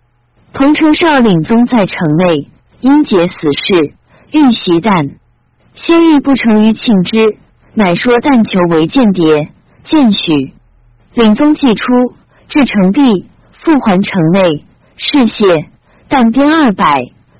[0.52, 1.96] 彭城少领宗在城
[2.29, 2.50] 内。
[2.79, 3.94] 因结死事，
[4.33, 5.14] 欲袭旦，
[5.72, 7.38] 先欲不成于庆之，
[7.72, 9.48] 乃说但求为间谍，
[9.83, 10.52] 见许。
[11.14, 11.85] 领宗既出，
[12.48, 13.26] 至城壁，
[13.64, 14.64] 复还城内，
[14.98, 15.70] 事谢。
[16.09, 16.85] 但鞭二百，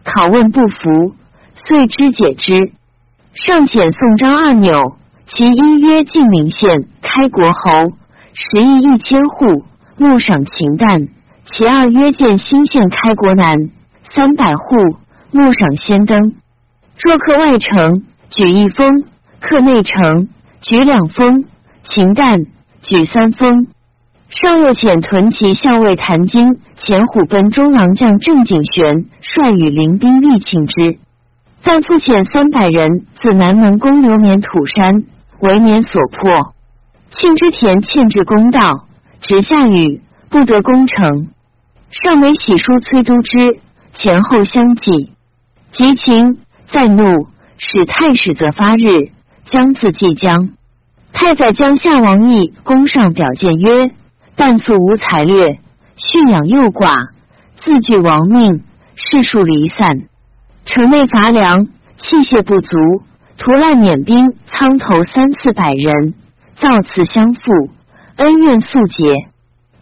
[0.05, 1.15] 拷问不服，
[1.55, 2.73] 遂知解之。
[3.35, 7.93] 上遣宋张二纽，其一曰晋陵县开国侯，
[8.33, 9.65] 十亿一千户，
[9.99, 11.09] 牧赏秦旦；
[11.47, 13.71] 其二曰建新县开国南，
[14.11, 14.77] 三百户。
[15.33, 16.35] 牧赏先登，
[16.99, 18.89] 若克外城，举一封；
[19.41, 20.29] 克内城，
[20.63, 21.45] 举两封。
[21.83, 22.47] 秦旦
[22.81, 23.67] 举三封。
[24.29, 30.99] 上又遣屯骑校尉谭金、前虎贲中郎将郑景玄率与临兵力请之。
[31.61, 35.05] 暂复遣三百人自南门攻刘绵土山，
[35.41, 36.55] 为免所破。
[37.11, 38.87] 庆之田欠至公道，
[39.21, 41.29] 直下雨，不得攻城。
[41.91, 43.61] 上为喜书崔都之，
[43.95, 45.13] 前后相继。
[45.71, 49.11] 急情再怒，使太史则发日
[49.45, 50.51] 将自即将。
[51.13, 53.91] 太宰将夏王义公上表谏曰
[54.37, 55.61] ：“但素无才略，
[55.97, 57.09] 蓄养幼寡，
[57.57, 58.63] 自惧亡命，
[58.97, 60.09] 士数离散，
[60.65, 61.67] 城内乏粮，
[61.99, 62.77] 器械不足，
[63.39, 66.15] 屠滥免兵，仓头三四百人，
[66.57, 67.41] 造次相负，
[68.17, 69.29] 恩怨速结。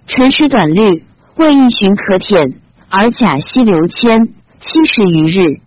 [0.07, 1.05] 臣时短虑，
[1.37, 2.55] 未一寻可舔，
[2.89, 4.29] 而甲西流迁
[4.61, 5.61] 七十余日。”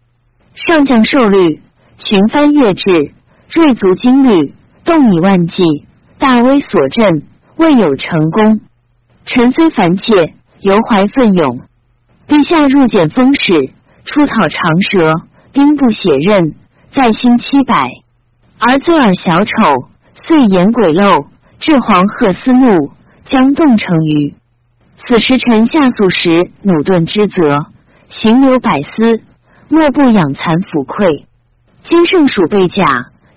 [0.55, 1.61] 上将受律，
[1.97, 3.11] 群藩越至，
[3.51, 4.53] 锐足精旅，
[4.83, 5.63] 动以万计，
[6.17, 7.23] 大威所振，
[7.57, 8.61] 未有成功。
[9.25, 11.61] 臣虽烦切，犹怀奋勇。
[12.27, 13.69] 陛下入简封使，
[14.03, 15.13] 出讨长蛇，
[15.51, 16.55] 兵不血刃，
[16.91, 17.89] 在心七百，
[18.57, 19.89] 而作尔小丑，
[20.23, 21.27] 遂言鬼漏，
[21.59, 22.91] 至黄鹤思怒，
[23.25, 24.33] 将动成鱼。
[25.07, 27.67] 此时臣下宿时，努顿之责，
[28.09, 29.21] 行流百思。
[29.69, 31.23] 莫不养蚕抚溃，
[31.83, 32.83] 今圣属被甲，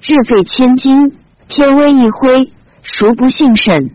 [0.02, 1.12] 日费千金，
[1.46, 2.52] 天威一挥，
[2.83, 3.92] 孰不幸甚？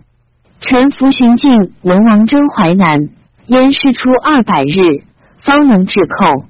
[0.61, 3.09] 臣服寻晋文王征淮南，
[3.47, 5.03] 燕师出二百日，
[5.39, 6.45] 方能制寇。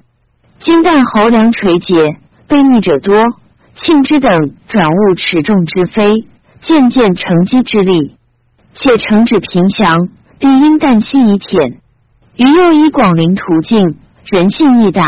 [0.60, 3.16] 今旦侯梁垂结，被逆者多，
[3.74, 6.28] 庆之等转误持重之非，
[6.60, 8.14] 渐渐乘机之力，
[8.74, 10.08] 且乘止平降，
[10.38, 11.80] 必因旦夕以舔。
[12.36, 15.02] 余又以广陵途径，人性易达。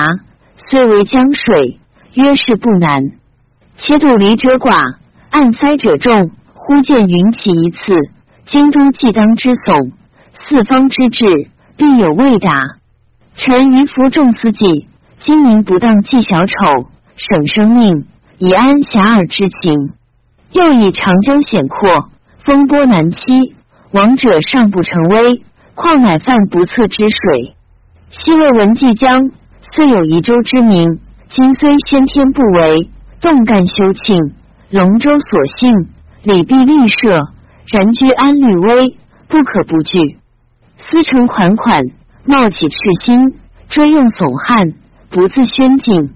[0.70, 1.78] 虽为江水，
[2.14, 3.02] 约是不难。
[3.76, 4.96] 且堵离者寡，
[5.30, 6.30] 暗塞者众。
[6.54, 7.94] 忽见云起一次，
[8.44, 9.92] 京都既当之悚，
[10.38, 12.62] 四方之志必有未达。
[13.36, 14.86] 臣于服众思计，
[15.20, 19.94] 今明不当计小丑，省生命，以安遐迩之情。
[20.52, 22.10] 又以长江险阔，
[22.40, 23.54] 风波难期，
[23.92, 25.42] 王者尚不成危，
[25.74, 27.54] 况乃犯不测之水？
[28.10, 29.30] 昔魏文纪江。
[29.72, 34.16] 虽有夷州之名，今虽先天不为，动干修庆，
[34.70, 35.72] 龙舟所幸，
[36.22, 37.28] 礼毕立社，
[37.66, 38.96] 然居安虑危，
[39.28, 40.18] 不可不惧。
[40.78, 41.82] 思成款款，
[42.24, 43.18] 冒起赤心，
[43.68, 44.74] 追用耸汉，
[45.10, 46.14] 不自宣敬。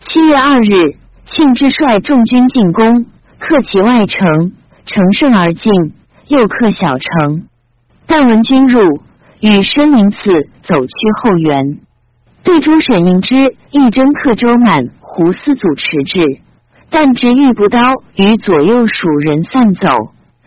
[0.00, 0.96] 七月二日，
[1.26, 3.06] 庆之率众军进攻，
[3.38, 4.52] 克其外城，
[4.84, 5.72] 乘胜而进，
[6.26, 7.48] 又克小城。
[8.06, 9.00] 但闻军入，
[9.40, 11.80] 与申灵寺走趋后园。
[12.42, 16.40] 对诸沈应之一征克州满胡思祖持至，
[16.90, 17.80] 但执玉不刀，
[18.16, 19.88] 与左右蜀人散走。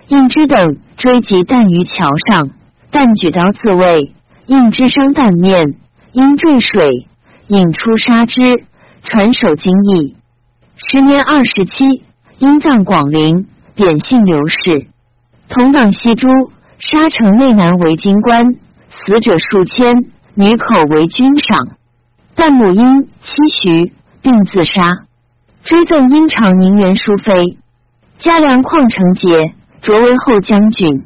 [0.07, 2.51] 应之等追及弹于桥上，
[2.91, 4.13] 但举刀自卫，
[4.45, 5.75] 应之伤弹面，
[6.11, 7.07] 因坠水，
[7.47, 8.63] 引出杀之，
[9.03, 10.15] 传首经义。
[10.75, 12.03] 时年二十七，
[12.37, 14.87] 因葬广陵，典姓刘氏。
[15.49, 16.27] 同党西诸
[16.77, 18.45] 沙城内南为京官，
[18.89, 19.95] 死者数千，
[20.35, 21.77] 女口为军赏。
[22.35, 24.83] 但母因妻徐并自杀，
[25.63, 27.57] 追赠阴长宁元淑妃，
[28.19, 31.05] 嘉良旷成节擢为后将军，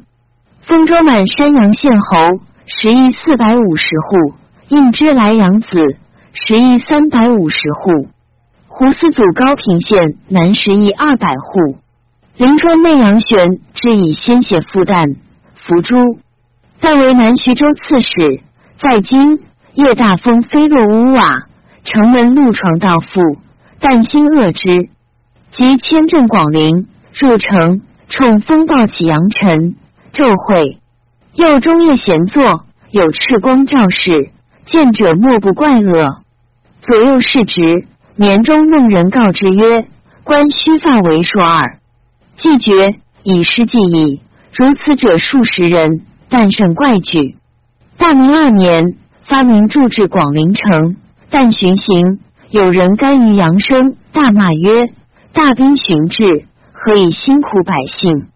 [0.62, 4.34] 丰州满山阳县侯，十亿四百五十户，
[4.68, 5.96] 应之莱阳子，
[6.32, 8.08] 十亿三百五十户，
[8.66, 11.78] 胡思祖高平县南十亿二百户，
[12.36, 15.16] 临川内阳玄之以鲜血复旦，
[15.66, 16.18] 伏诛，
[16.80, 18.42] 但为南徐州刺史，
[18.78, 19.40] 在京。
[19.74, 21.46] 叶大风飞落屋瓦，
[21.82, 23.22] 城门路床道父，
[23.80, 24.90] 但心恶之。
[25.50, 29.76] 即迁镇广陵，入城，冲风暴起扬尘，
[30.12, 30.76] 昼会。
[31.32, 34.32] 又中夜闲坐，有赤光照视，
[34.66, 36.18] 见者莫不怪恶。
[36.82, 39.86] 左右侍职，年中梦人告之曰
[40.22, 41.78] ：“官须发为硕耳。”
[42.42, 44.20] 既觉以失记矣。
[44.52, 47.36] 如此者数十人，但甚怪举。
[47.96, 48.96] 大明二年，
[49.28, 50.96] 发明铸制广陵城，
[51.30, 52.18] 但巡行，
[52.50, 54.88] 有人甘于扬声，大骂曰
[55.32, 58.26] ：“大兵巡至，何以辛苦百姓？”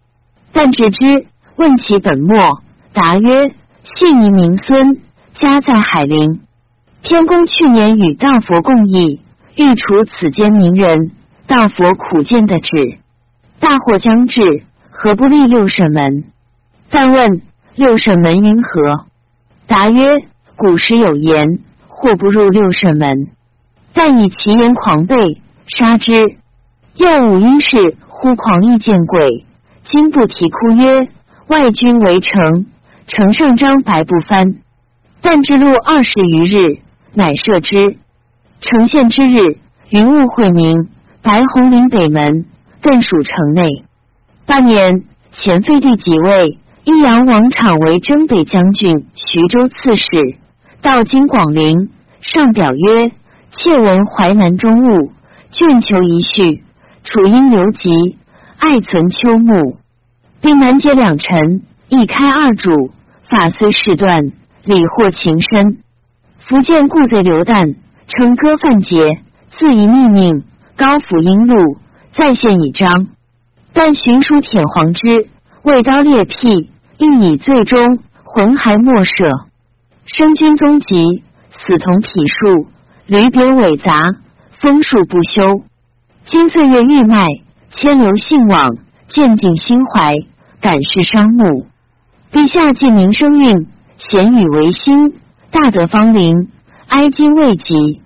[0.55, 2.63] 但知之，问其本末。
[2.93, 3.49] 答曰
[3.97, 5.01] ：“系尼名孙，
[5.35, 6.43] 家在海陵。
[7.03, 9.21] 天公去年与道佛共议，
[9.57, 11.11] 欲除此间名人。
[11.49, 12.99] 道佛苦见的旨，
[13.59, 14.41] 大祸将至，
[14.91, 16.25] 何不立六省门？
[16.91, 17.43] 但问
[17.75, 19.07] 六省门云何？
[19.67, 20.19] 答曰：
[20.57, 23.09] 古时有言，祸不入六省门。
[23.93, 26.13] 但以其言狂悖，杀之。
[26.95, 29.45] 又五因是忽狂意见鬼，
[29.85, 31.09] 今不啼哭曰：
[31.49, 32.67] 外军围城。
[33.07, 34.57] 城上张白不翻，
[35.21, 36.79] 但至路二十余日，
[37.15, 37.99] 乃设之。
[38.61, 39.59] 城陷之日，
[39.91, 40.89] 云雾晦明，
[41.23, 42.47] 白虹临北门
[42.83, 43.85] 更属城内。
[44.47, 50.07] 八年，前废帝即位，益阳王昶为征北将军、徐州刺史，
[50.83, 53.11] 到今广陵，上表曰
[53.51, 55.13] ：“妾闻淮南中务，
[55.51, 56.63] 卷求一婿，
[57.03, 58.19] 楚因留籍，
[58.59, 59.79] 爱存秋木，
[60.41, 62.91] 并南结两臣，一开二主。”
[63.29, 64.23] 法虽事断，
[64.63, 65.79] 理或情深。
[66.39, 67.75] 福建故贼刘旦
[68.07, 69.19] 称割范节，
[69.51, 70.45] 自以逆命，
[70.77, 71.77] 高府阴路，
[72.17, 73.09] 再现以章。
[73.75, 75.29] 但寻书舔黄之，
[75.63, 79.31] 未刀裂辟，亦以最终，魂还莫舍。
[80.07, 82.69] 生君踪迹，死同匹数，
[83.07, 83.93] 驴鞭尾杂，
[84.63, 85.63] 风树不休。
[86.25, 87.27] 今岁月愈迈，
[87.71, 90.17] 牵流信往，渐进心怀，
[90.63, 91.67] 感世伤目。
[92.33, 93.67] 陛下既明生运，
[93.99, 96.49] 贤与维新，大德芳临，
[96.89, 98.01] 哀今未及。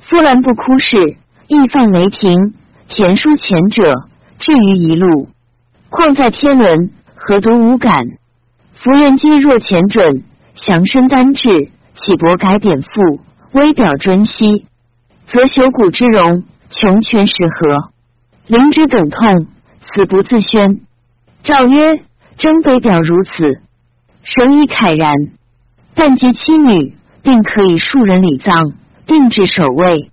[0.00, 2.54] 夫兰不哭视，亦犯雷霆。
[2.88, 3.94] 田书前者，
[4.38, 5.28] 至于一路，
[5.88, 7.94] 况在天伦，何独无感？
[8.74, 10.22] 夫人机若前准，
[10.54, 13.20] 降身单至，岂薄改贬赋，
[13.52, 14.66] 微表尊息，
[15.26, 17.90] 则朽骨之容，穷全是何？
[18.46, 19.46] 灵之等痛，
[19.80, 20.80] 此不自宣。
[21.42, 22.02] 诏曰：
[22.36, 23.60] 征北表如此。
[24.22, 25.12] 神以慨然，
[25.94, 28.72] 但及妻女，并可以庶人礼葬，
[29.06, 30.10] 定制守卫。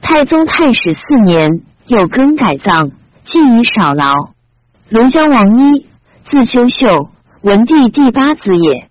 [0.00, 2.90] 太宗太史四年，有更改葬，
[3.24, 4.34] 既以少劳。
[4.90, 5.86] 龙江王一，
[6.24, 7.08] 字修秀，
[7.40, 8.90] 文帝第八子也。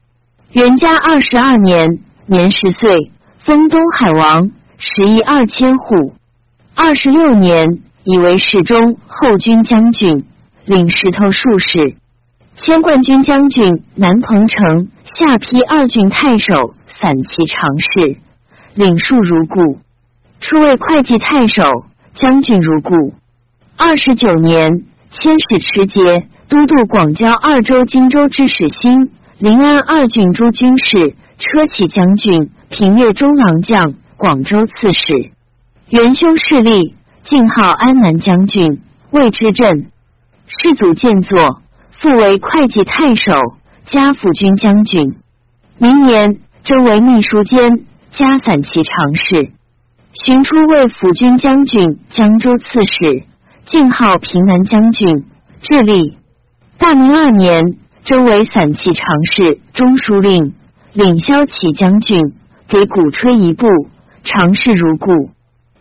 [0.52, 3.12] 元嘉二十二年，年十岁，
[3.46, 6.16] 封东海王，十邑二千户。
[6.74, 10.26] 二十六年，以为侍中、后军将军，
[10.66, 11.98] 领石头术士。
[12.56, 18.18] 迁冠军将军、南彭城下邳二郡太守、散骑常侍，
[18.74, 19.78] 领数如故。
[20.40, 21.64] 初为会稽太守、
[22.20, 23.14] 将军如故。
[23.78, 35.32] 二十九年，迁使持节、都督广交二州、荆州之使兴、临安二郡诸军事、车骑将军、平越中郎将、广州刺史。
[35.90, 39.92] 元凶势力，晋号安南将军，魏之镇。
[40.48, 41.62] 世祖建作。
[42.00, 43.34] 复为会稽太守，
[43.88, 45.16] 加辅军将军。
[45.80, 49.52] 明年征为秘书监，加散骑常侍。
[50.14, 53.24] 寻出为辅军将军、江州刺史，
[53.66, 55.26] 晋号平南将军。
[55.62, 56.18] 智利
[56.78, 60.54] 大明二年征为散骑常侍、中书令，
[60.94, 62.20] 领骁骑将军，
[62.68, 63.68] 给鼓吹一部，
[64.24, 65.12] 常侍如故。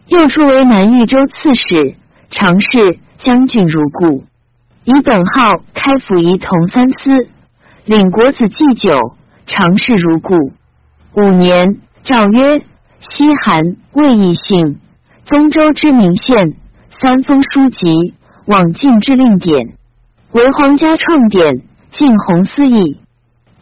[0.09, 1.95] 又出为南豫州刺史、
[2.31, 4.25] 常侍、将军如故。
[4.85, 7.29] 以本号开府仪同三司，
[7.85, 8.93] 领国子祭酒，
[9.47, 10.35] 常侍如故。
[11.15, 12.63] 五年，诏曰：
[13.11, 14.79] 西韩魏义姓
[15.25, 16.55] 宗周之名县，
[17.01, 18.15] 三封书籍，
[18.47, 19.75] 往晋之令典，
[20.33, 23.01] 为皇家创典，晋弘思义，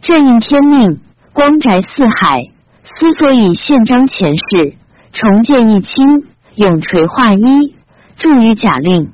[0.01, 0.99] 正应天命，
[1.33, 2.41] 光宅四海。
[2.83, 4.75] 思所以宪章前世，
[5.11, 6.23] 重建一清，
[6.55, 7.75] 永垂化一，
[8.17, 9.11] 著于假令，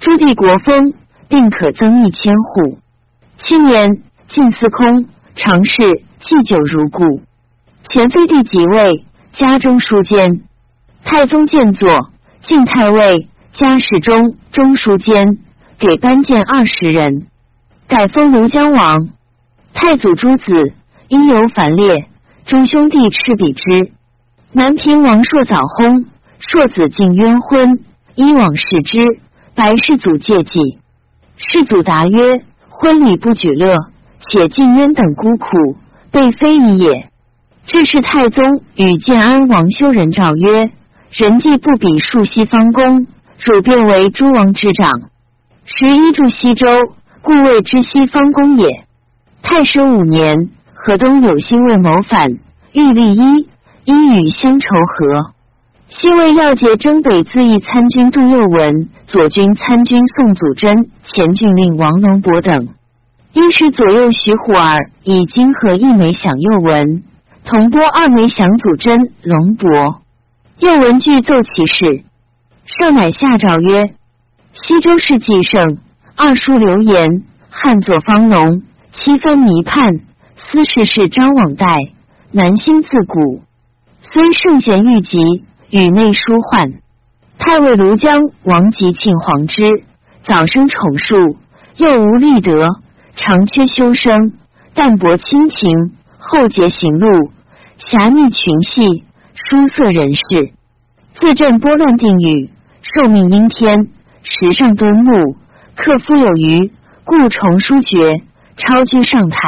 [0.00, 0.94] 朱棣国风。
[1.32, 2.76] 并可增一千户。
[3.38, 5.82] 七年，晋司空、常侍
[6.20, 7.22] 祭酒如故。
[7.88, 10.42] 前废帝即位，家中书监。
[11.04, 12.10] 太宗建作，
[12.42, 15.38] 晋太尉、家侍中、中书监，
[15.78, 17.26] 给班建二十人，
[17.88, 19.08] 改封庐江王。
[19.72, 20.74] 太祖诸子
[21.08, 22.08] 因由繁烈，
[22.44, 23.92] 诸兄弟赤比之。
[24.52, 26.04] 南平王朔早薨，
[26.38, 27.80] 硕子敬冤婚，
[28.14, 28.98] 依往视之，
[29.54, 30.78] 白世祖戒祭。
[31.36, 33.76] 世祖答曰：“婚礼不举乐，
[34.28, 35.78] 且敬冤等孤苦，
[36.10, 37.08] 被非已也。”
[37.66, 38.44] 至是太宗
[38.76, 40.70] 与建安王修仁诏曰
[41.10, 43.06] ：“人既不比数西方公，
[43.38, 44.90] 汝便为诸王之长。
[45.64, 46.66] 十一住西周，
[47.22, 48.84] 故谓之西方公也。”
[49.42, 52.32] 太师五年，河东有心为谋反，
[52.72, 53.48] 欲立一，
[53.84, 55.32] 一与乡仇和。
[55.88, 62.68] 西魏要解征北自义参军杜佑文、左军参军宋祖真、前郡令王龙伯等，
[63.34, 67.02] 一时左右徐虎儿以金河一枚享右文。
[67.44, 70.00] 同拨二枚降祖真、龙伯，
[70.58, 72.04] 又闻具奏其事，
[72.64, 73.94] 上乃下诏曰：
[74.52, 75.78] 西周世纪盛，
[76.14, 78.62] 二叔流言，汉作方龙，
[78.92, 80.00] 七分弥叛，
[80.36, 81.76] 司事事张网代，
[82.30, 83.42] 南兴自古，
[84.00, 85.18] 虽圣贤遇疾，
[85.70, 86.74] 与内疏患。
[87.38, 89.82] 太尉庐江王吉庆皇之，
[90.22, 91.36] 早生宠术，
[91.76, 92.68] 又无立德，
[93.16, 94.34] 常缺修身，
[94.74, 95.96] 淡泊亲情。
[96.24, 97.32] 后结行路，
[97.78, 99.04] 侠逆群戏，
[99.34, 100.52] 书色人士，
[101.14, 102.48] 自镇拨乱定语，
[102.80, 103.88] 受命应天，
[104.22, 105.36] 时上敦木，
[105.74, 106.70] 克夫有余，
[107.04, 108.22] 故重书爵，
[108.56, 109.38] 超居上台。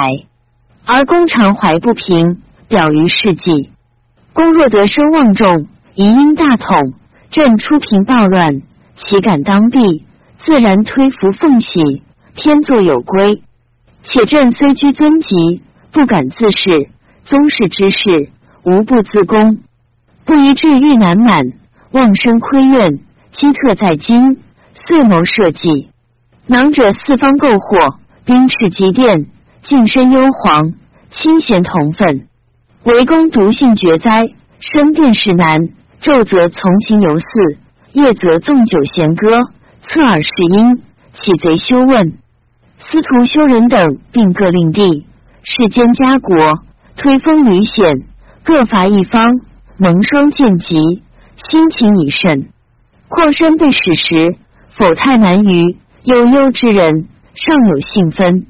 [0.85, 3.70] 而公常怀不平，表于事迹。
[4.33, 6.95] 公若得声望重，宜应大统，
[7.31, 8.62] 朕初平暴乱，
[8.97, 10.05] 岂敢当避？
[10.39, 12.03] 自然推服奉喜，
[12.35, 13.43] 天作有归。
[14.03, 15.62] 且朕虽居尊极。
[15.95, 16.88] 不敢自恃，
[17.24, 18.30] 宗室之事
[18.64, 19.61] 无不自宫，
[20.24, 21.53] 不宜至欲难满，
[21.92, 22.99] 妄生亏怨，
[23.30, 24.38] 积特在今，
[24.74, 25.90] 遂谋设计。
[26.49, 29.26] 囊者四方购货，兵斥积电，
[29.62, 30.74] 近身忧惶，
[31.12, 32.26] 亲贤同愤。
[32.82, 34.26] 为公独性绝哉，
[34.59, 35.61] 身便是难。
[36.03, 37.24] 昼则从勤游祀，
[37.92, 39.45] 夜则纵酒弦歌，
[39.82, 40.82] 侧耳是音，
[41.12, 42.14] 岂贼休问？
[42.80, 45.07] 司徒修人等并各令地。
[45.47, 46.34] 世间家国，
[46.97, 48.07] 推风屡险，
[48.45, 49.20] 各伐一方，
[49.76, 51.03] 蒙霜见疾，
[51.51, 52.49] 心情已甚。
[53.09, 54.38] 况身被史时，
[54.78, 58.47] 否太难于有忧之人，尚有信分。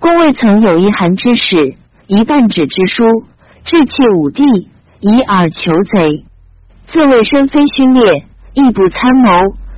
[0.00, 1.76] 公未曾有一函之使，
[2.08, 3.04] 一半纸之书，
[3.62, 4.42] 致窃武帝，
[4.98, 6.24] 以耳求贼。
[6.88, 9.30] 自谓身非勋烈，亦不参谋，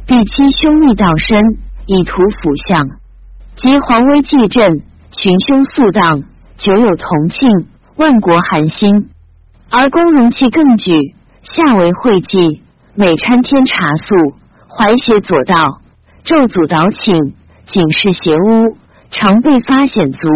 [0.06, 1.38] 必欺兄逆道身，
[1.84, 2.88] 以图辅相。
[3.56, 4.80] 及皇威既振，
[5.10, 6.22] 群凶肃荡。
[6.58, 7.50] 久有同庆，
[7.96, 9.10] 万国寒心，
[9.68, 12.62] 而公容器更举，下为会稽，
[12.94, 14.14] 每参天茶素，
[14.66, 15.82] 怀写左道，
[16.24, 17.34] 咒祖导请，
[17.66, 18.78] 警示邪巫，
[19.10, 20.28] 常被发显足，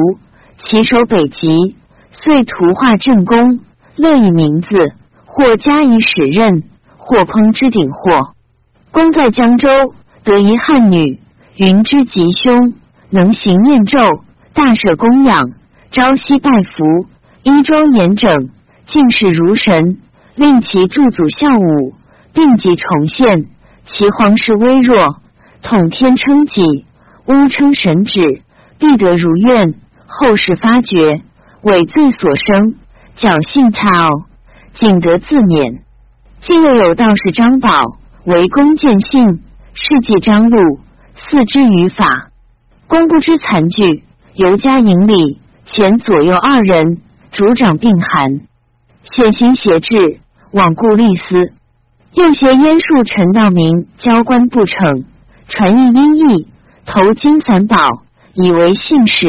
[0.58, 1.76] 其守北极，
[2.10, 3.60] 遂图画正宫，
[3.96, 4.92] 乐以名字，
[5.24, 6.64] 或加以使任，
[6.98, 8.34] 或烹之鼎货。
[8.92, 9.68] 公在江州
[10.22, 11.18] 得一汉女，
[11.56, 12.74] 云之吉凶，
[13.08, 14.00] 能行念咒，
[14.52, 15.52] 大舍供养。
[15.90, 17.08] 朝夕拜服，
[17.42, 18.50] 衣装严整，
[18.86, 19.98] 敬事如神，
[20.36, 21.94] 令其驻祖孝武，
[22.32, 23.46] 并即重现。
[23.86, 25.16] 其皇室微弱，
[25.62, 26.86] 统天称己，
[27.26, 28.42] 巫称神旨，
[28.78, 29.74] 必得如愿。
[30.06, 31.22] 后世发觉，
[31.62, 32.76] 伪罪所生，
[33.16, 33.88] 侥幸操，
[34.74, 35.80] 仅得自勉。
[36.40, 37.68] 今又有道士张宝，
[38.26, 39.40] 为公见信，
[39.74, 40.78] 事迹张禄，
[41.16, 42.30] 四之于法，
[42.86, 45.40] 公不知残剧，尤加引礼。
[45.72, 46.98] 前左右二人，
[47.30, 48.40] 主掌并寒，
[49.04, 50.18] 险行邪志，
[50.52, 51.52] 罔顾立司。
[52.12, 55.04] 又挟燕树陈道明交官不成，
[55.46, 56.48] 传译音译，
[56.86, 57.76] 投金散宝，
[58.34, 59.28] 以为信使。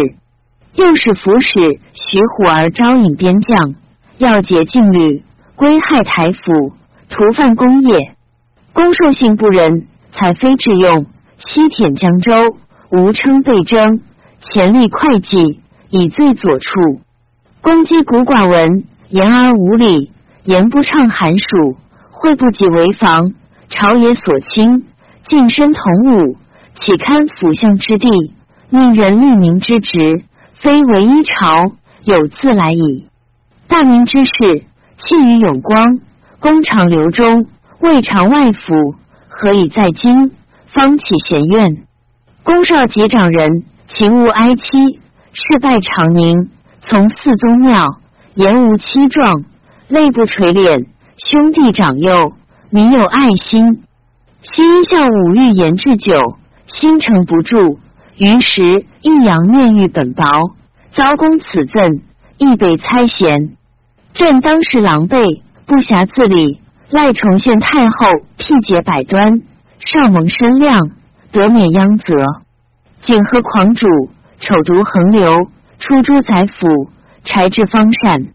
[0.74, 1.54] 又使服使
[1.94, 3.76] 徐虎儿招引边将，
[4.18, 5.24] 要解禁律，
[5.56, 6.74] 归害台府，
[7.08, 8.16] 屠犯功业。
[8.74, 11.06] 公受性不仁，才非致用，
[11.38, 12.34] 西舔江州，
[12.90, 14.02] 吴称被征，
[14.40, 15.60] 前立会稽。
[15.92, 17.02] 以罪左处，
[17.62, 20.10] 攻击古寡文，言而无礼，
[20.46, 21.76] 言不畅寒暑，
[22.12, 23.34] 会不己为防，
[23.68, 24.86] 朝野所亲，
[25.26, 25.84] 近身同
[26.14, 26.38] 武，
[26.76, 28.08] 岂堪辅相之地？
[28.70, 30.24] 命人立民之职，
[30.62, 31.74] 非唯一朝，
[32.06, 33.10] 有自来矣。
[33.68, 34.64] 大明之事，
[34.96, 36.00] 弃于永光，
[36.40, 37.48] 功长流中，
[37.82, 38.96] 未尝外府，
[39.28, 40.32] 何以在今？
[40.68, 41.84] 方起贤怨。
[42.44, 45.01] 公少及长人，情无哀戚。
[45.34, 46.50] 事拜长宁，
[46.82, 47.86] 从四宗庙，
[48.34, 49.46] 言无欺状，
[49.88, 50.88] 泪不垂脸。
[51.18, 52.34] 兄弟长幼，
[52.70, 53.84] 民有爱心。
[54.42, 56.14] 昔因向武欲言至酒，
[56.68, 57.80] 心诚不住。
[58.18, 60.26] 于时益阳面玉本薄，
[60.92, 62.02] 遭公此赠，
[62.38, 63.56] 亦被猜嫌。
[64.14, 66.60] 朕当时狼狈，不暇自理，
[66.90, 67.96] 赖重献太后，
[68.38, 69.42] 辟解百端，
[69.80, 70.92] 上蒙身量，
[71.32, 72.14] 得免殃责。
[73.04, 73.88] 景和狂主，
[74.42, 76.90] 丑毒横流，出诸宰府，
[77.24, 78.34] 柴至方善。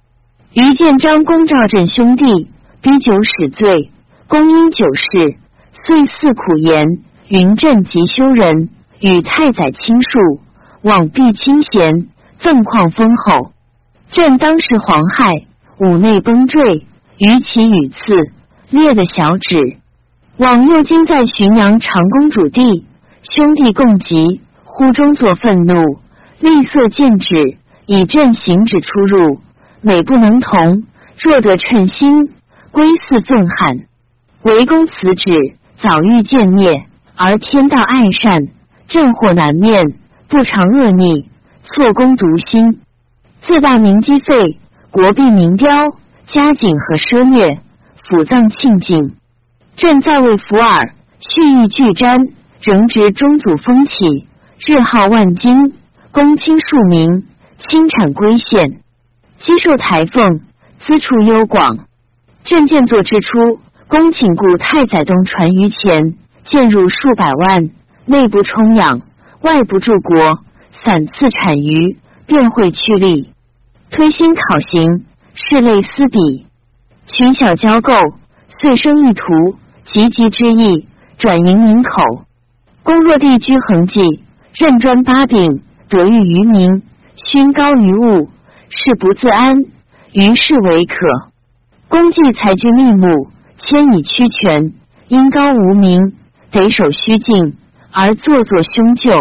[0.54, 2.48] 于建章公赵镇兄弟，
[2.80, 3.90] 逼酒使罪，
[4.28, 5.36] 公因酒事，
[5.72, 6.86] 遂肆苦言。
[7.28, 8.68] 云镇即修人，
[9.00, 10.40] 与太宰亲述，
[10.82, 12.06] 往必亲贤，
[12.38, 13.50] 赠况丰厚。
[14.12, 15.34] 朕当时皇害，
[15.80, 16.86] 五内崩坠，
[17.18, 17.96] 于其羽刺，
[18.70, 19.58] 裂的小指。
[20.36, 22.86] 往右京在浔阳长公主地，
[23.22, 24.40] 兄弟共集，
[24.78, 26.00] 忽中作愤怒，
[26.38, 27.56] 厉色见止，
[27.86, 29.40] 以朕行止出入，
[29.80, 30.82] 美不能同。
[31.18, 32.34] 若得称心，
[32.72, 33.86] 归似憎恨。
[34.42, 35.30] 为公辞旨，
[35.78, 36.84] 早欲见灭。
[37.14, 38.48] 而天道爱善，
[38.86, 39.94] 正祸难面，
[40.28, 41.30] 不常恶逆，
[41.62, 42.82] 错功独心，
[43.40, 44.58] 自大名积废，
[44.90, 45.86] 国必民凋，
[46.26, 47.60] 家景和奢虐，
[48.06, 49.14] 府葬庆敬。
[49.76, 54.26] 朕在位伏尔，蓄意俱瞻，仍执中祖风起，
[54.58, 55.74] 日号万金，
[56.12, 57.26] 公卿庶民，
[57.58, 58.80] 亲产归县，
[59.38, 60.40] 积受台奉，
[60.78, 61.86] 资处优广。
[62.44, 66.16] 朕建作之初，公请故太宰东传于前。
[66.44, 67.70] 建入数百万，
[68.04, 69.02] 内部充养，
[69.40, 70.38] 外部助国，
[70.84, 73.32] 散赐产余，便会趋利，
[73.90, 75.04] 推心考行，
[75.34, 76.46] 是类思比，
[77.08, 77.92] 群小交构，
[78.60, 80.86] 遂生意图，急急之意，
[81.18, 82.24] 转营民口。
[82.84, 84.22] 公若地居恒济，
[84.58, 86.82] 任专八柄，得遇于民，
[87.14, 88.30] 勋高于物，
[88.70, 89.54] 事不自安，
[90.12, 90.94] 于是为可。
[91.88, 93.28] 公既才居密目，
[93.58, 94.72] 迁以屈权，
[95.08, 96.14] 因高无名。
[96.50, 97.58] 得守虚静，
[97.92, 99.18] 而做作凶咎，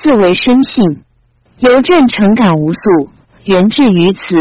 [0.00, 1.02] 自为深信。
[1.58, 2.80] 由朕诚感无素，
[3.44, 4.36] 源至于此，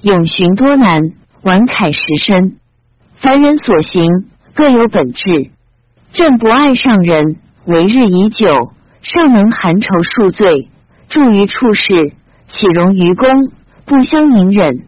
[0.00, 1.02] 永寻多难，
[1.42, 2.56] 顽楷实深。
[3.16, 4.06] 凡人所行，
[4.54, 5.50] 各有本质。
[6.14, 7.36] 朕不爱上人，
[7.66, 8.72] 为日已久，
[9.02, 10.68] 尚能含愁恕罪，
[11.08, 12.12] 助于处事，
[12.48, 13.28] 岂容于公？
[13.84, 14.86] 不相隐忍。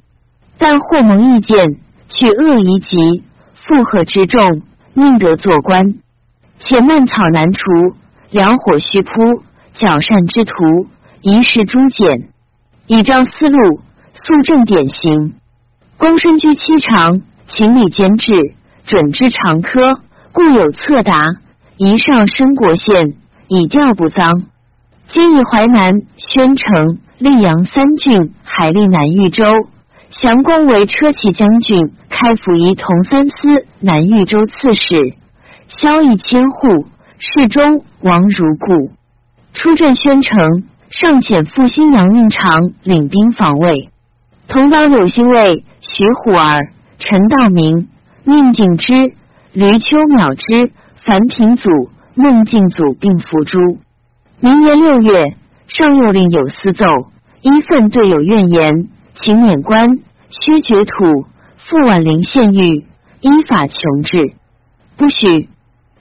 [0.57, 4.63] 但或蒙意见，去恶夷极，负荷之重，
[4.95, 5.95] 宁得做官。
[6.61, 7.61] 且蔓草难除，
[8.31, 9.43] 燎火须扑，
[9.75, 10.87] 矫善之徒，
[11.21, 12.29] 宜时诛简，
[12.87, 13.81] 以彰思路，
[14.15, 15.35] 肃正典型。
[15.99, 18.55] 公身居七长，情理兼治，
[18.87, 20.01] 准之常科，
[20.33, 21.27] 故有策达。
[21.77, 23.15] 宜上升国县，
[23.49, 24.45] 以调不脏。
[25.09, 29.45] 今以淮南、宣城、溧阳三郡，海利南豫州，
[30.11, 35.15] 降公为车骑将军，开府仪同三司，南豫州刺史。
[35.69, 36.87] 萧邑千户，
[37.19, 38.93] 侍中王如故。
[39.53, 42.51] 出镇宣城，上遣复兴杨运长
[42.83, 43.91] 领兵防卫。
[44.49, 46.59] 同党柳兴卫、徐虎儿、
[46.99, 47.89] 陈道明、
[48.25, 48.95] 宁景之、
[49.53, 50.73] 吕秋淼之、
[51.05, 51.71] 樊平祖、
[52.15, 53.79] 孟敬祖并伏诛。
[54.41, 55.37] 明年六月，
[55.67, 56.85] 上又令有司奏，
[57.41, 58.89] 一份对有怨言，
[59.21, 59.89] 请免官，
[60.31, 61.23] 削爵土，
[61.59, 62.87] 复宛陵县狱，
[63.21, 64.35] 依法穷治，
[64.97, 65.49] 不许。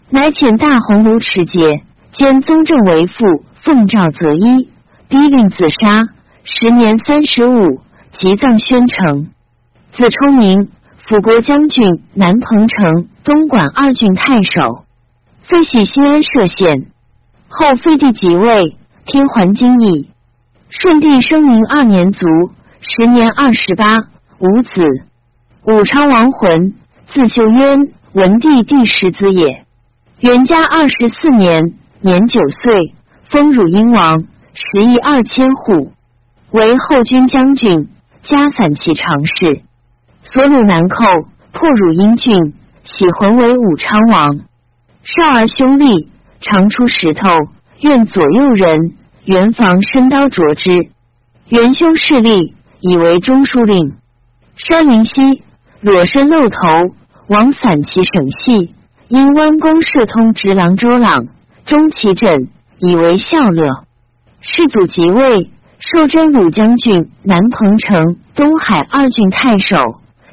[0.10, 4.70] 乃遣大鸿胪持节兼宗正为父，奉诏择一，
[5.08, 6.04] 逼令自杀。
[6.44, 9.30] 时年三十五，即葬宣城。
[9.94, 10.70] 子冲明，
[11.08, 14.83] 辅国将军，南彭城、东莞二郡太守，
[15.44, 16.88] 废系新安歙县。
[17.50, 20.10] 后废帝即位，天还京邑。
[20.70, 22.26] 顺帝生明二年卒，
[22.80, 23.98] 时年二十八，
[24.40, 24.82] 无子。
[25.66, 26.74] 武昌王浑，
[27.08, 29.66] 字秀渊，文帝第十子也。
[30.20, 34.24] 元嘉二十四年，年九岁，封汝阴王，
[34.54, 35.92] 食邑二千户，
[36.52, 37.90] 为后军将军，
[38.24, 39.62] 加散骑常侍。
[40.24, 41.04] 所虏南寇，
[41.52, 42.54] 破汝阴郡，
[42.86, 44.40] 喜魂为武昌王。
[45.04, 46.08] 少儿凶厉，
[46.40, 47.28] 常出石头，
[47.82, 48.94] 愿左右人，
[49.26, 50.92] 元防身刀斫之。
[51.50, 53.96] 元凶势力，以为中书令。
[54.56, 55.44] 山林溪，
[55.82, 56.58] 裸身露头，
[57.28, 58.74] 往散其省系。
[59.10, 61.28] 因弯弓射通直郎周朗，
[61.66, 62.48] 中其枕，
[62.80, 63.84] 以为孝乐。
[64.40, 69.78] 世祖即位，授真鲁将军、南彭城、东海二郡太守，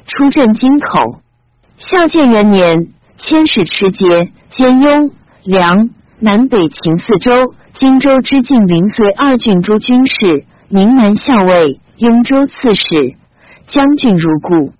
[0.07, 1.19] 出镇京口。
[1.77, 2.87] 孝建元年，
[3.23, 5.11] 千史持节兼雍
[5.43, 13.15] 凉南北秦四州、荆州之境临绥二郡诸军事，宁南校尉、雍州刺史、
[13.67, 14.73] 将军如故。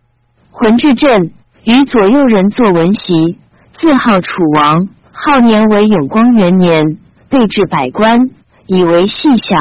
[0.50, 1.32] 浑至镇，
[1.64, 3.38] 与左右人作文席。
[3.74, 6.98] 自号楚王，号年为永光元年，
[7.30, 8.32] 备至百官，
[8.66, 9.56] 以为细小。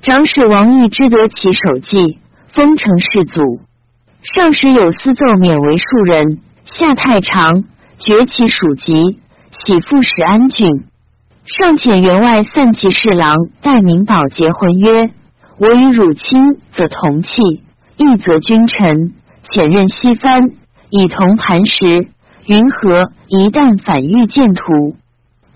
[0.00, 3.60] 长史王毅之得其首记，封成世祖。
[4.22, 7.64] 上时有司奏免为庶人，下太常，
[7.98, 8.92] 崛起属籍，
[9.64, 10.84] 喜父使安郡。
[11.44, 15.10] 尚遣员外散骑侍郎戴明宝结婚曰
[15.58, 17.62] ：“我与汝亲，则同气；
[17.96, 19.14] 义则君臣。
[19.44, 20.50] 遣任西藩，
[20.90, 22.08] 以同磐石。
[22.46, 23.10] 云何？
[23.28, 24.96] 一旦反遇见图，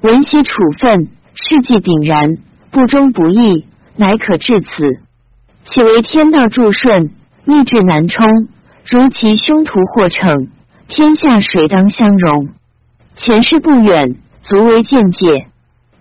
[0.00, 2.38] 闻悉处分，事迹鼎然，
[2.70, 3.66] 不忠不义，
[3.96, 4.68] 乃可至此。
[5.64, 7.10] 岂为天道助顺，
[7.44, 8.26] 逆至难冲？
[8.86, 10.48] 如其凶徒获逞，
[10.90, 12.48] 天下谁当相容？
[13.14, 15.46] 前世不远，足为见解。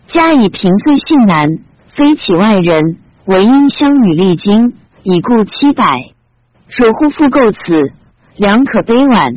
[0.08, 1.48] 加以平岁性难，
[1.90, 4.74] 非其外人，唯因相女历经，
[5.04, 5.84] 已故七百。
[6.76, 7.94] 若乎复构此，
[8.36, 9.36] 良可悲婉。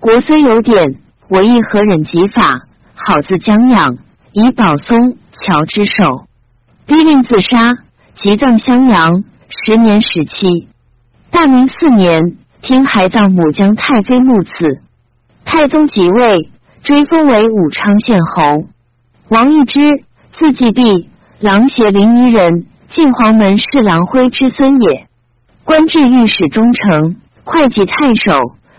[0.00, 0.94] 国虽有典，
[1.28, 2.62] 我亦何忍及法？
[2.94, 3.98] 好自将养，
[4.32, 6.24] 以保松乔之寿，
[6.86, 7.76] 逼令自杀，
[8.14, 9.22] 即葬襄阳。
[9.50, 10.68] 十年始期，
[11.30, 14.52] 大明四年，听海葬母将太妃墓次。
[15.44, 16.50] 太宗即位，
[16.82, 18.66] 追封为武昌县侯。
[19.28, 19.78] 王义之，
[20.32, 21.08] 字季弼，
[21.40, 25.06] 琅邪临沂人，晋黄门侍郎徽之孙也。
[25.64, 28.32] 官至御史中丞、会稽太守、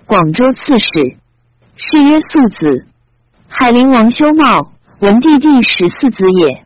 [0.05, 1.17] 广州刺史，
[1.75, 2.85] 谥曰肃子。
[3.47, 6.65] 海陵王修茂，文帝第十四子也。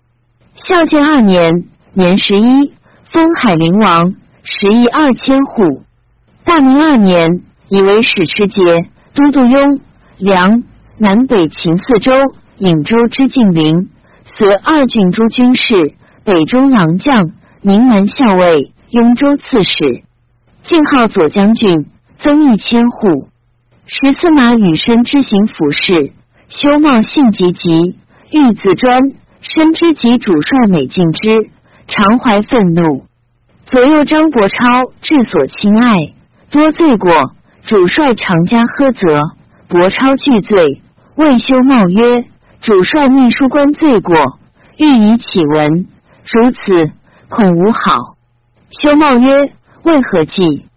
[0.55, 2.73] 孝建二年，年十一，
[3.11, 5.83] 封海陵王，食邑二千户。
[6.53, 8.61] 大明二年，以为使持节、
[9.15, 9.81] 都督雍
[10.19, 10.61] 梁
[10.99, 12.11] 南北秦四州。
[12.59, 13.89] 颍州之晋陵，
[14.23, 17.31] 随二郡诸军事，北中郎将，
[17.63, 20.03] 宁南校尉，雍州刺史，
[20.61, 21.87] 晋号左将军，
[22.19, 23.29] 增一千户。
[23.87, 26.11] 十司马羽身之行府事，
[26.49, 27.97] 修茂性急急，
[28.29, 29.01] 欲自专，
[29.41, 31.49] 深知及主帅美敬之，
[31.87, 33.05] 常怀愤怒。
[33.65, 34.57] 左右张伯超
[35.01, 36.13] 至所亲爱，
[36.53, 37.33] 多罪过，
[37.65, 39.21] 主帅常加呵责。
[39.67, 40.83] 伯超惧罪，
[41.15, 42.25] 谓修茂曰。
[42.61, 44.15] 主帅秘书官罪过，
[44.77, 45.87] 欲以启文，
[46.31, 46.91] 如此
[47.27, 47.79] 恐无好。
[48.69, 49.51] 修茂曰
[49.81, 50.67] ：“为何计？”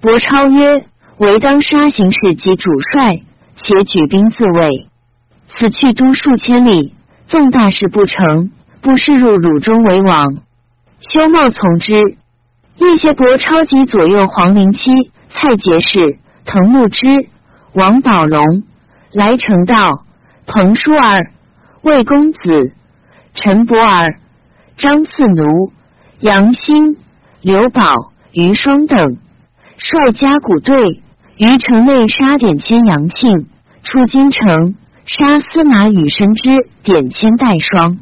[0.00, 0.86] 伯超曰
[1.18, 3.22] ：“唯当杀行事及主帅，
[3.60, 4.86] 且举兵自卫。
[5.58, 6.94] 此去都数千里，
[7.26, 10.36] 纵大事不成，不失入汝中为王。”
[11.02, 12.16] 修茂从之。
[12.78, 17.06] 夜邪伯超及左右皇陵妻蔡杰氏、滕木之、
[17.74, 18.64] 王宝龙
[19.12, 20.02] 来成道。
[20.46, 21.32] 彭叔儿、
[21.82, 22.72] 魏公子、
[23.34, 24.20] 陈伯儿、
[24.76, 25.72] 张四奴、
[26.20, 26.96] 杨兴、
[27.42, 27.82] 刘宝、
[28.32, 29.18] 余双等
[29.76, 31.02] 率家鼓队
[31.36, 33.48] 于城内杀点千杨庆，
[33.82, 36.50] 出京城杀司马羽生之
[36.84, 37.98] 点千代双，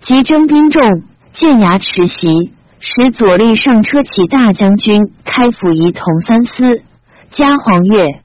[0.00, 1.02] 即征兵众，
[1.34, 2.52] 建牙持袭，
[2.86, 6.82] 使左立上车骑大将军开府仪同三司，
[7.30, 8.20] 加黄钺，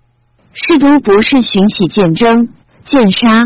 [0.52, 2.50] 侍读博士巡喜见征。
[2.84, 3.46] 见杀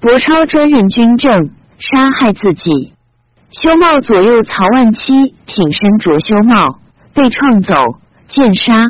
[0.00, 2.92] 伯超专任军政，杀害自己。
[3.52, 6.78] 修茂左右曹万七挺身着修茂，
[7.14, 7.74] 被创走，
[8.28, 8.84] 见杀。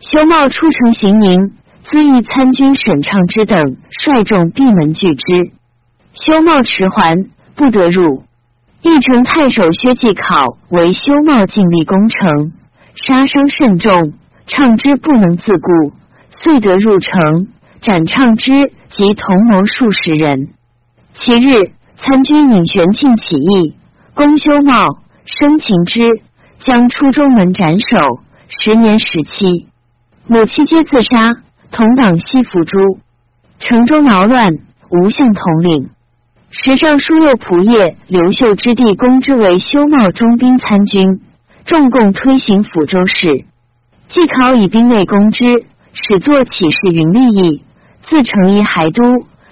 [0.00, 1.52] 修茂出城行营，
[1.84, 5.52] 恣意参军沈畅之等率众闭门拒之。
[6.14, 7.14] 修茂迟还，
[7.56, 8.22] 不得入。
[8.80, 12.52] 义城太守薛继考为修茂尽力攻城，
[12.94, 14.12] 杀伤甚重，
[14.46, 15.92] 畅之不能自顾，
[16.30, 17.48] 遂得入城。
[17.80, 20.48] 斩畅之及同谋数十人。
[21.14, 23.76] 其日，参军尹玄庆起义，
[24.14, 26.02] 攻修茂，生擒之，
[26.58, 28.20] 将出中门斩首。
[28.48, 29.68] 十年时期，
[30.26, 31.36] 母妻皆自杀。
[31.70, 32.98] 同党悉伏诛。
[33.60, 34.54] 城中劳乱，
[34.90, 35.90] 无相统领。
[36.50, 41.20] 时尚书右仆射刘秀之弟公之为修茂中兵参军，
[41.66, 43.44] 众共推行抚州事。
[44.08, 45.44] 季考以兵内攻之，
[45.92, 47.62] 始作起事云立义。
[48.00, 49.02] 自成一海都，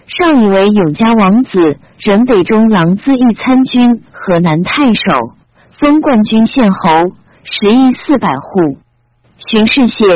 [0.07, 5.03] 上以为永嘉王子，任北中郎资议参军、河南太守，
[5.79, 7.13] 封冠军县侯，
[7.45, 8.79] 十邑四百户。
[9.37, 10.07] 巡视谢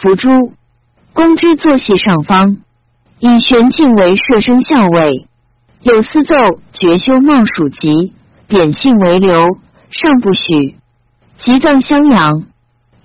[0.00, 0.52] 伏诛，
[1.12, 2.58] 公之坐系上方，
[3.18, 5.26] 以玄庆为射生校尉，
[5.82, 6.34] 有司奏
[6.72, 8.12] 绝修茂属籍，
[8.46, 9.34] 典姓为刘，
[9.90, 10.76] 上不许。
[11.38, 12.44] 即葬襄阳。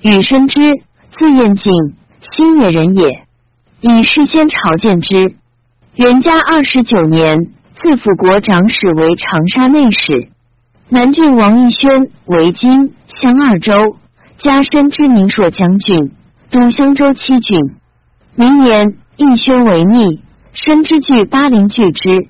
[0.04, 0.60] 与申之，
[1.18, 1.74] 字彦敬，
[2.32, 3.26] 新野人也。
[3.82, 5.34] 以事先朝见之。
[5.96, 7.48] 元嘉二十九年，
[7.82, 10.30] 自辅国长史为长沙内史。
[10.90, 11.90] 南郡王义宣
[12.26, 13.74] 为京襄二州，
[14.38, 16.12] 加深知名朔将军，
[16.52, 17.60] 都襄州七郡。
[18.36, 20.22] 明年，义宣为逆，
[20.54, 22.28] 深之惧巴陵拒之，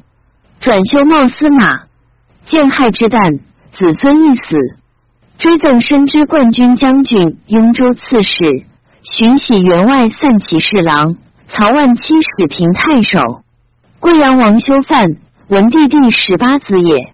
[0.60, 1.88] 转修茂司马。
[2.46, 3.40] 见害之旦，
[3.74, 4.56] 子孙一死，
[5.38, 8.66] 追赠深知冠军将军、雍州刺史，
[9.04, 11.18] 巡喜员外散骑侍郎。
[11.50, 13.44] 曹万七使平太守。
[14.00, 17.14] 贵阳王修范，文帝第十八子也。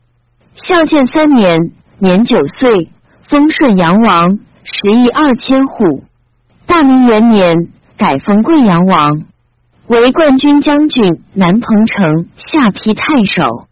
[0.56, 2.90] 孝建三年，年九岁，
[3.30, 6.04] 封顺阳王，食邑二千户。
[6.66, 7.56] 大明元年，
[7.98, 9.24] 改封贵阳王，
[9.94, 13.68] 为冠军将军、南彭城下邳太守。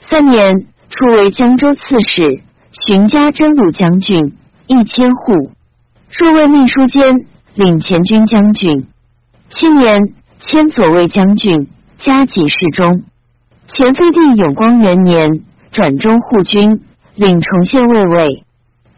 [0.00, 2.42] 三年，初为江州刺史，
[2.86, 5.32] 寻家征虏将军一千户，
[6.18, 8.86] 入为秘书监，领前军将军。
[9.48, 10.00] 七年，
[10.40, 11.68] 迁左卫将军。
[12.02, 13.02] 加给事中，
[13.68, 16.80] 前废帝永光元年转中护军，
[17.14, 18.42] 领崇县卫尉。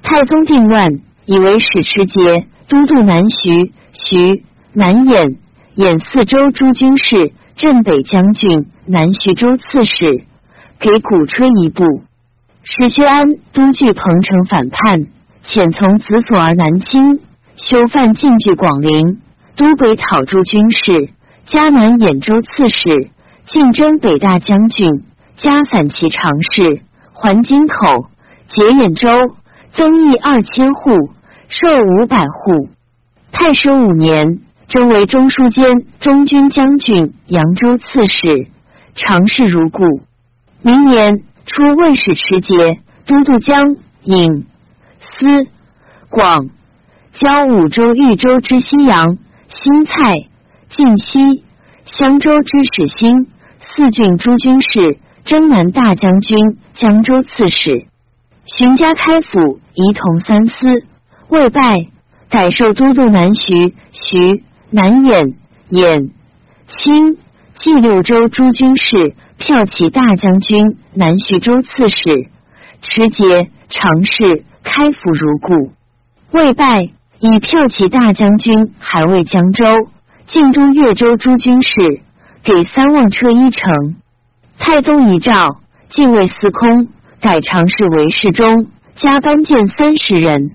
[0.05, 5.37] 太宗定乱，以为使持节都督南徐、徐、南兖、
[5.75, 10.25] 兖四州诸军事，镇北将军、南徐州刺史，
[10.79, 11.83] 给鼓吹一部。
[12.63, 15.07] 史薛安都据彭城反叛，
[15.43, 17.21] 遣从子所而南侵，
[17.57, 19.23] 修范进据广陵，
[19.57, 21.09] 都北讨诸军事。
[21.47, 23.09] 加南兖州刺史，
[23.47, 25.05] 竞征北大将军，
[25.37, 26.83] 加散骑常侍，
[27.15, 28.11] 还京口，
[28.47, 29.09] 结兖州，
[29.73, 30.91] 增邑二千户，
[31.49, 32.69] 授五百户。
[33.33, 34.41] 太师五年，
[34.73, 38.49] 征为中书监、中军将军、扬州刺史，
[38.95, 39.85] 常侍如故。
[40.63, 44.47] 明年，出问使持节、都督江、尹、
[44.99, 45.47] 司、
[46.09, 46.49] 广、
[47.13, 49.19] 交五州、豫州之西阳、
[49.51, 49.93] 新蔡。
[50.71, 51.45] 晋西
[51.85, 53.27] 襄州之使兴，
[53.61, 54.97] 四郡诸军事，
[55.27, 56.39] 征南大将军、
[56.73, 57.89] 江州刺史，
[58.47, 60.83] 荀家开府，仪同三司，
[61.29, 61.89] 未拜，
[62.31, 64.43] 改授都督南徐、徐、
[64.75, 65.35] 南兖、
[65.69, 66.11] 兖、
[66.67, 67.19] 青、
[67.55, 72.31] 冀六州诸军事，骠骑大将军、南徐州刺史，
[72.81, 75.73] 持节、常侍、开府如故。
[76.33, 76.89] 未拜，
[77.21, 79.67] 以骠骑大将军，还为江州。
[80.27, 82.01] 晋都越州诸军事，
[82.43, 83.97] 给三望车一乘。
[84.59, 85.61] 太宗遗诏，
[85.91, 86.89] 进位司空，
[87.21, 90.53] 改常侍为侍中，加班见三十人。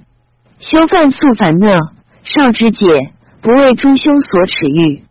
[0.58, 1.92] 修范素凡讷，
[2.24, 3.12] 少之解，
[3.48, 5.04] 不为诸兄所耻誉。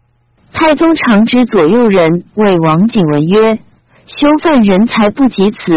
[0.53, 3.59] 太宗常指左右人谓王景文曰
[4.05, 5.73] ：“修范人才不及此，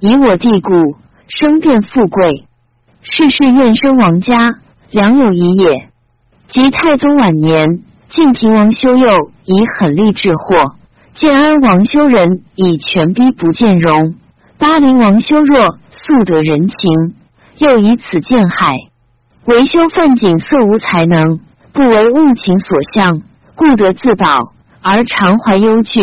[0.00, 0.96] 以我弟故，
[1.28, 2.44] 生变富贵，
[3.00, 4.56] 世世愿生王家，
[4.90, 5.88] 良有疑也。”
[6.48, 7.82] 及太宗晚年。
[8.10, 10.76] 晋平王修佑以狠力治祸，
[11.14, 14.14] 建安王修仁以权逼不见容，
[14.58, 17.14] 巴陵王修若素得人情，
[17.56, 18.76] 又以此见害。
[19.46, 21.40] 维修范景色无才能，
[21.74, 23.22] 不为物情所向，
[23.56, 26.00] 故得自保，而常怀忧惧，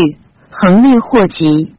[0.49, 1.73] 恒虑祸及。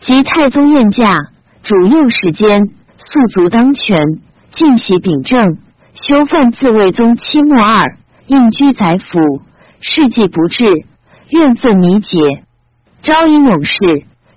[0.00, 1.14] 及太宗宴驾，
[1.62, 2.60] 主右时间，
[2.96, 3.96] 素足当权，
[4.50, 5.56] 尽喜秉政。
[5.94, 9.20] 修范自魏宗期末二，应居宰府。
[9.80, 10.64] 事迹不至，
[11.30, 12.42] 怨愤弥结。
[13.02, 13.76] 招引勇士，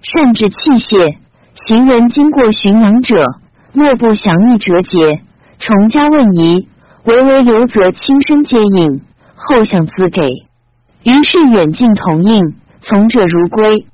[0.04, 1.18] 善治器械。
[1.66, 3.26] 行人经过巡阳者，
[3.74, 5.22] 莫不详议折节。
[5.58, 6.68] 重加问疑，
[7.04, 9.02] 唯唯留则轻身接应，
[9.36, 10.22] 后向资给。
[11.04, 13.86] 于是远近同应，从者如归。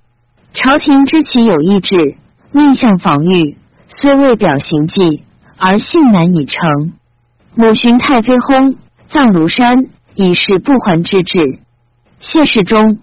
[0.54, 2.16] 朝廷知其有意志，
[2.52, 5.24] 逆向防御，虽未表行迹，
[5.58, 6.94] 而信难以成。
[7.56, 8.76] 母寻太妃薨，
[9.10, 9.76] 葬庐山。
[10.20, 11.60] 以示不还之志。
[12.20, 12.98] 谢世忠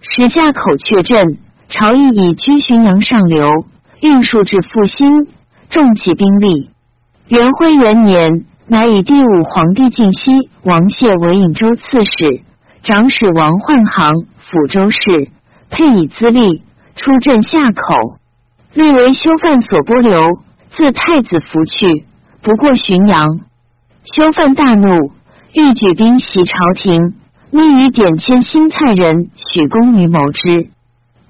[0.00, 1.38] 使下口却镇，
[1.68, 3.48] 朝议以居浔阳上流，
[4.00, 5.28] 运输至复兴，
[5.70, 6.70] 重起兵力。
[7.28, 12.42] 元徽元年，乃以第五皇帝晋西王谢为颍州刺史，
[12.82, 14.12] 长史王焕行
[14.44, 15.30] 抚州事，
[15.70, 16.62] 配以资历，
[16.94, 18.18] 出镇下口，
[18.74, 20.20] 立为修范所拨留。
[20.70, 22.04] 自太子服去，
[22.42, 23.40] 不过浔阳。
[24.04, 25.12] 修范大怒。
[25.54, 27.14] 欲举兵袭朝廷，
[27.50, 30.68] 密于点迁新蔡人许公于谋之。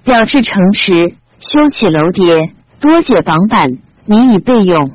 [0.03, 4.91] 表至城池，修起楼叠，多解榜板，拟以备用。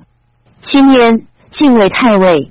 [0.61, 1.23] 七年，
[1.57, 2.51] 晋为太尉。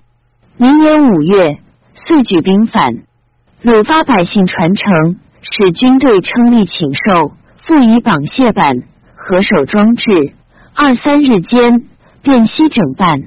[0.55, 1.59] 明年五月，
[1.93, 3.03] 遂举兵反，
[3.61, 7.33] 鲁发百姓传承，使军队称立请受，
[7.63, 8.77] 复以榜谢板，
[9.13, 10.33] 合手装置。
[10.73, 11.83] 二三日间，
[12.21, 13.23] 便悉整办，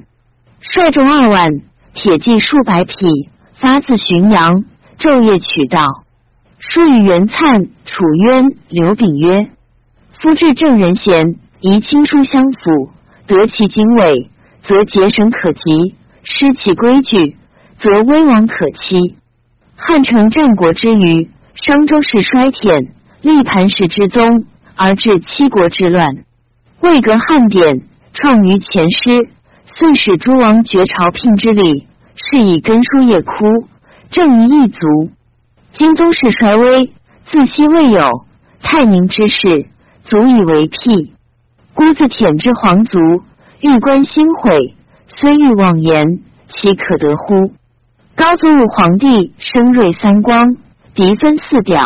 [0.61, 1.51] 率众二万，
[1.93, 3.29] 铁骑数百匹。
[3.59, 4.65] 发自浔阳，
[4.99, 5.79] 昼夜取道。
[6.59, 9.49] 书与元粲、楚渊、刘秉曰
[10.19, 12.89] ：“夫至正人贤，宜亲疏相辅。
[13.27, 14.29] 得其经纬，
[14.67, 17.37] 则节省可及；失其规矩，
[17.79, 19.15] 则危亡可期。
[19.77, 22.89] 汉承战国之余，商周氏衰忝，
[23.21, 24.45] 立盘石之宗，
[24.75, 26.05] 而致七国之乱。
[26.81, 29.29] 未革汉典，创于前师，
[29.65, 31.87] 遂使诸王绝朝聘之礼。
[32.19, 33.67] 是以根书叶枯，
[34.09, 35.11] 正于一族。
[35.73, 36.91] 今宗室衰微，
[37.27, 38.25] 自昔未有
[38.61, 39.67] 太宁之事，
[40.03, 41.13] 足以为辟。
[41.75, 42.99] 孤自舔之皇族，
[43.59, 44.75] 欲观心毁，
[45.07, 47.53] 虽欲妄言，岂可得乎？
[48.15, 50.57] 高祖武皇帝生瑞三光，
[50.93, 51.83] 嫡分四表。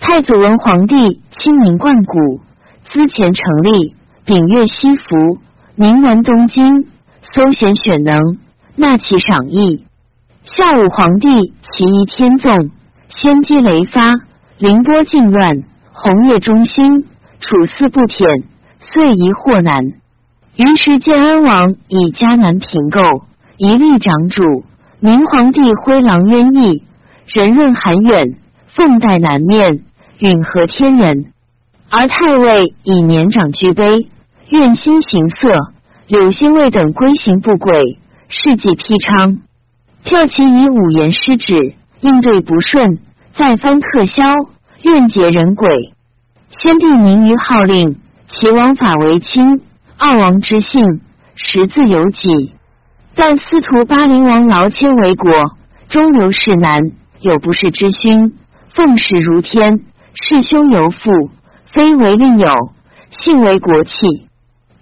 [0.00, 2.40] 太祖文皇帝亲民贯古，
[2.84, 3.94] 资前成立，
[4.24, 5.38] 丙月西服，
[5.76, 6.88] 名完东京，
[7.32, 8.38] 搜贤选能，
[8.74, 9.84] 纳其赏益。
[10.42, 12.70] 孝武皇帝其仪天纵，
[13.08, 14.16] 先机雷发，
[14.58, 17.04] 凌波尽乱，红叶中兴，
[17.38, 18.28] 处嗣不舔，
[18.80, 19.92] 遂疑祸难。
[20.58, 23.00] 于是建安王以迦南平构，
[23.58, 24.64] 一立长主。
[24.98, 26.82] 明皇帝徽郎渊义，
[27.28, 28.34] 人润寒远，
[28.66, 29.84] 凤带南面，
[30.18, 31.26] 允和天人。
[31.88, 34.08] 而太尉以年长居卑，
[34.48, 35.48] 愿心行色，
[36.08, 39.38] 柳兴卫等规行不轨，事迹披昌。
[40.02, 42.98] 票其以五言失旨，应对不顺，
[43.32, 44.24] 再翻克销，
[44.82, 45.94] 愿结人鬼。
[46.50, 49.60] 先帝明于号令，其王法为轻，
[50.00, 51.00] 二王之姓，
[51.34, 52.54] 实自有己。
[53.16, 55.32] 但司徒巴陵王劳谦为国，
[55.88, 58.34] 中流士难，有不世之勋，
[58.70, 59.80] 奉使如天，
[60.14, 61.30] 世兄犹父，
[61.72, 62.48] 非为令有，
[63.10, 64.28] 幸为国器。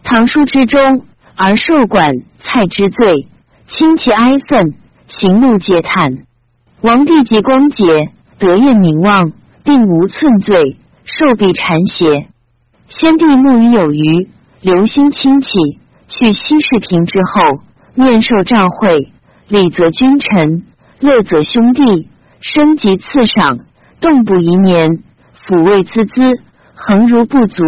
[0.05, 3.27] 唐书之中，而受管蔡之罪，
[3.69, 4.75] 亲其哀愤，
[5.09, 6.27] 行路皆叹。
[6.83, 9.33] 王帝及光洁，德业名望，
[9.65, 12.29] 并无寸罪，受必谗邪。
[12.91, 14.29] 先帝慕于有余，
[14.61, 15.49] 留心亲戚，
[16.09, 17.63] 去西市平之后。
[17.99, 19.11] 面受召会，
[19.49, 20.65] 礼则君臣，
[21.01, 23.61] 乐则兄弟，升级赐赏，
[24.03, 25.03] 动不宜年，
[25.47, 26.23] 抚慰滋滋，
[26.75, 27.65] 恒如不足，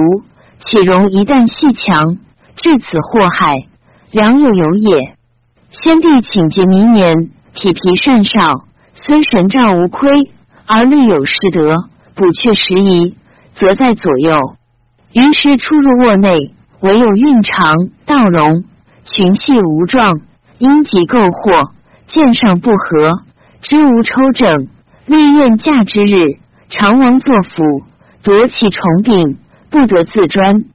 [0.60, 2.18] 岂容一旦细强，
[2.56, 3.68] 至此祸害，
[4.10, 5.16] 良有有也。
[5.70, 7.14] 先帝请节明年，
[7.54, 10.30] 体皮善少，虽神照无亏，
[10.66, 13.16] 而虑有失德，补阙时宜，
[13.54, 14.36] 则在左右。
[15.14, 17.68] 于是出入卧内，唯有运长
[18.06, 18.64] 道容。
[19.10, 20.20] 群系无状，
[20.58, 21.70] 因疾购惑，
[22.08, 23.22] 见上不合，
[23.62, 24.68] 知无抽整，
[25.06, 26.36] 立宴驾之日，
[26.68, 27.84] 常王作辅，
[28.22, 29.38] 夺其重柄，
[29.70, 30.66] 不得自专。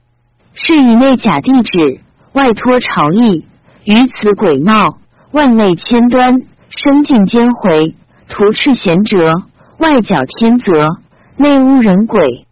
[0.54, 2.00] 是以内假帝旨，
[2.32, 3.46] 外托朝议，
[3.84, 4.98] 于此鬼貌，
[5.30, 6.32] 万类千端，
[6.70, 7.94] 生尽兼回，
[8.28, 9.30] 图斥贤哲，
[9.78, 10.88] 外矫天责，
[11.36, 12.46] 内污人鬼。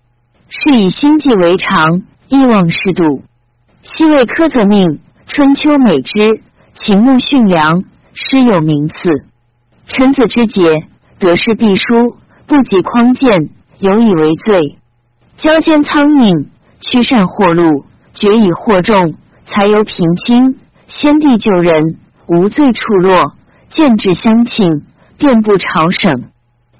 [0.49, 3.25] 是以心计为常，意忘适度。
[3.83, 5.01] 昔为苛责命。
[5.27, 6.43] 春秋美之，
[6.75, 8.95] 秦穆训良，诗有名次。
[9.87, 10.85] 臣子之节，
[11.19, 12.17] 得失必书，
[12.47, 14.79] 不及匡谏，有以为罪。
[15.39, 16.49] 交奸苍蝇，
[16.81, 19.15] 驱善祸禄，决以惑众，
[19.47, 20.59] 才由平清。
[20.89, 23.33] 先帝救人，无罪处落，
[23.71, 24.83] 见至相庆，
[25.17, 26.25] 遍布朝省。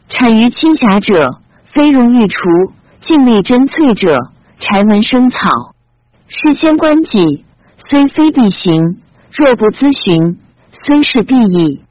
[0.09, 1.39] 产于亲侠者，
[1.73, 2.39] 非荣御厨；
[3.01, 4.19] 尽力珍粹者，
[4.59, 5.39] 柴门生草。
[6.35, 7.45] 事先观己。
[7.91, 8.81] 虽非必行，
[9.33, 10.39] 若不咨询，
[10.71, 11.83] 虽是必矣。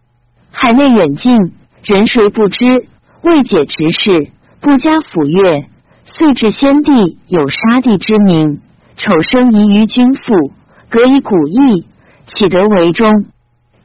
[0.50, 1.38] 海内远近，
[1.84, 2.88] 人谁不知？
[3.22, 5.68] 未解直事，不加抚悦，
[6.06, 8.62] 遂至先帝有杀帝之名。
[8.98, 10.52] 丑生疑于君父，
[10.90, 11.86] 隔以古义，
[12.26, 13.26] 岂得为忠？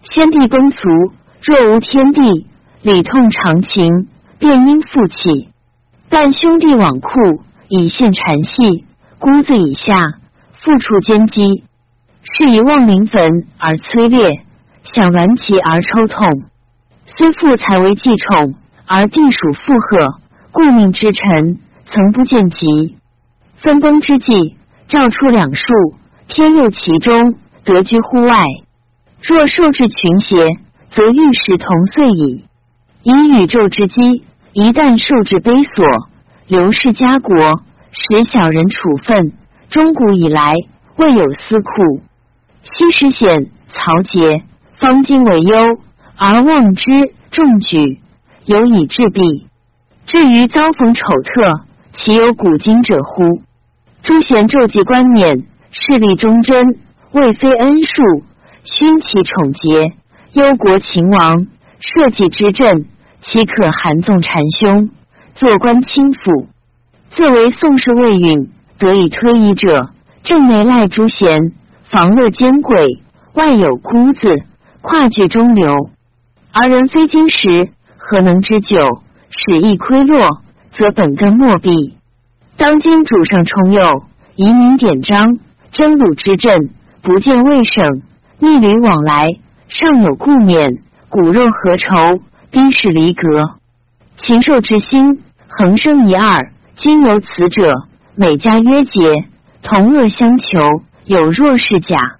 [0.03, 0.89] 先帝崩卒，
[1.43, 2.47] 若无天地，
[2.81, 5.51] 礼痛常情，便应复起。
[6.09, 7.11] 但兄弟往库，
[7.69, 8.87] 以信禅系，
[9.19, 9.95] 孤子以下，
[10.67, 11.63] 复处奸机。
[12.23, 14.43] 是以望陵坟而摧裂，
[14.83, 16.27] 想顽疾而抽痛。
[17.05, 20.19] 虽父才为继宠，而地属附和，
[20.51, 22.97] 故命之臣曾不见及。
[23.59, 24.57] 分崩之际，
[24.89, 25.73] 诏出两数，
[26.27, 28.45] 天佑其中，得居乎外。
[29.23, 30.49] 若受制群邪，
[30.91, 32.45] 则玉石同岁矣。
[33.05, 36.09] 以宇宙之机，一旦受制卑琐，
[36.49, 37.63] 刘氏家国，
[37.93, 39.33] 使小人处分，
[39.71, 40.55] 中古以来
[40.97, 41.73] 未有私库。
[42.63, 44.43] 西石显曹节，
[44.79, 45.57] 方今为忧，
[46.17, 46.91] 而望之
[47.31, 48.01] 重举，
[48.45, 49.47] 有以治弊。
[50.07, 51.53] 至于遭逢丑特，
[51.93, 53.43] 其有古今者乎？
[54.03, 56.79] 诸贤纣记冠冕，势力忠贞，
[57.13, 58.03] 未非恩数，
[58.65, 59.93] 勋其宠节，
[60.33, 61.47] 忧国秦王，
[61.81, 62.85] 社稷之政，
[63.21, 64.91] 岂可含纵谗凶，
[65.35, 66.47] 坐观轻辅？
[67.11, 69.91] 自为宋氏未允，得以推移者，
[70.23, 71.53] 正内赖诸贤。
[71.91, 73.01] 房乐兼贵，
[73.35, 74.35] 外有孤子，
[74.83, 75.91] 跨据中流。
[76.53, 78.79] 而人非金石，何能知久？
[79.29, 81.97] 使亦亏落，则本根莫弊。
[82.57, 84.05] 当今主上重佑，
[84.35, 85.39] 移民典章，
[85.73, 86.71] 征虏之政，
[87.03, 88.03] 不见魏省，
[88.39, 89.29] 逆旅往来，
[89.69, 90.83] 尚有故免。
[91.09, 92.21] 骨肉何愁？
[92.51, 93.59] 兵士离隔。
[94.17, 96.53] 禽兽之心，恒生一二。
[96.75, 97.75] 今有此者，
[98.19, 99.27] 每家曰节，
[99.63, 100.59] 同恶相求，
[101.05, 102.17] 有若是假。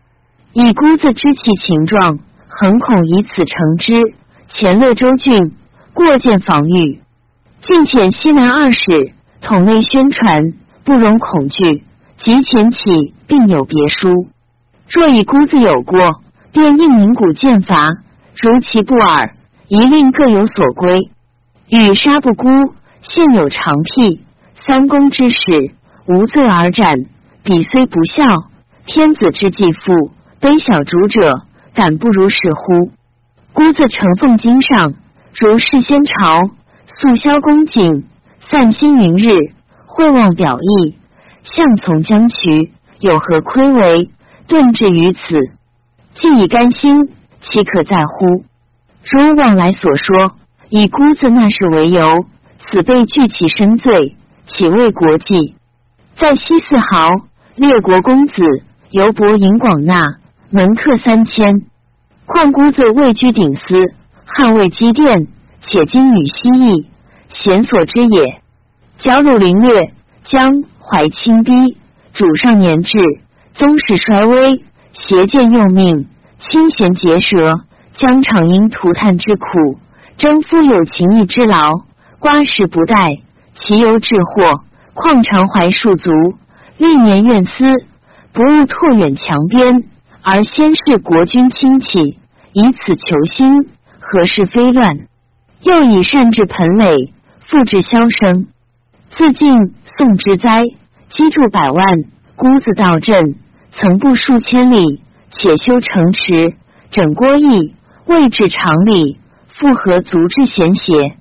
[0.53, 2.19] 以姑子之气情状，
[2.49, 3.95] 恒恐以此成之。
[4.51, 5.55] 前乐州郡
[5.95, 7.01] 过见防御，
[7.63, 10.53] 近遣西南二使统内宣传，
[10.85, 11.85] 不容恐惧。
[12.19, 14.29] 及前起，并有别书。
[14.91, 15.99] 若以姑子有过，
[16.53, 17.75] 便应名古剑伐。
[18.39, 19.35] 如其不耳，
[19.69, 21.11] 一令各有所归。
[21.71, 22.49] 与杀不孤，
[23.01, 24.21] 现有长辟。
[24.67, 25.39] 三公之使
[26.09, 27.07] 无罪而斩，
[27.43, 28.23] 彼虽不孝，
[28.87, 31.43] 天子之继父，卑小主者，
[31.75, 32.93] 敢不如是乎？
[33.53, 34.95] 姑子承奉经上，
[35.35, 36.51] 如是先朝，
[36.87, 38.05] 肃萧恭谨，
[38.49, 39.53] 散心云日，
[39.87, 40.97] 会望表意，
[41.43, 44.11] 相从将渠，有何亏为？
[44.47, 45.35] 顿至于此，
[46.15, 47.09] 既已甘心，
[47.41, 48.45] 岂可在乎？
[49.11, 50.37] 如往来所说，
[50.69, 52.27] 以姑自那事为由，
[52.69, 54.15] 此被具其身罪。
[54.47, 55.57] 岂为国计？
[56.17, 58.43] 在西四豪列国公子，
[58.91, 60.01] 由伯迎广纳
[60.49, 61.67] 门客三千。
[62.25, 63.77] 况姑子位居鼎司，
[64.25, 65.29] 汉魏积殿，
[65.61, 66.87] 且今与西邑，
[67.29, 68.41] 贤所之也。
[68.97, 69.93] 矫鲁凌略，
[70.25, 71.77] 将怀清逼，
[72.15, 72.97] 主上年至，
[73.53, 74.65] 宗室衰微，
[74.95, 76.09] 邪见用命，
[76.39, 77.61] 清贤结舌，
[77.93, 79.79] 疆场因涂炭之苦，
[80.17, 81.73] 征夫有情义之劳，
[82.19, 83.19] 瓜食不待。
[83.55, 84.65] 其忧致祸，
[84.97, 86.11] 况常怀戍足，
[86.79, 87.67] 历年怨思，
[88.33, 89.85] 不务拓远强边，
[90.23, 92.19] 而先是国君亲戚，
[92.55, 93.69] 以此求心，
[94.01, 95.07] 何事非乱？
[95.61, 97.13] 又以善治盆垒，
[97.45, 98.47] 复治萧生。
[99.11, 100.63] 自晋宋之灾，
[101.11, 101.85] 积筑百万，
[102.35, 103.35] 孤子道镇，
[103.73, 106.55] 曾步数千里，且修城池，
[106.91, 107.75] 整郭邑，
[108.07, 109.19] 未至常理，
[109.49, 111.19] 复合足之贤邪？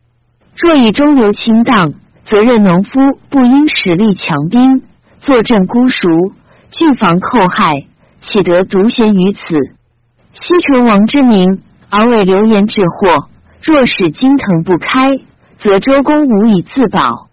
[0.56, 1.94] 若以中流清荡。
[2.26, 4.84] 责任农夫不因实力强兵，
[5.20, 6.10] 坐镇孤熟，
[6.72, 7.86] 拒防寇害，
[8.22, 9.40] 岂得独贤于此？
[10.34, 13.30] 西城王之名，而为流言之祸。
[13.62, 15.12] 若使金藤不开，
[15.60, 17.30] 则周公无以自保。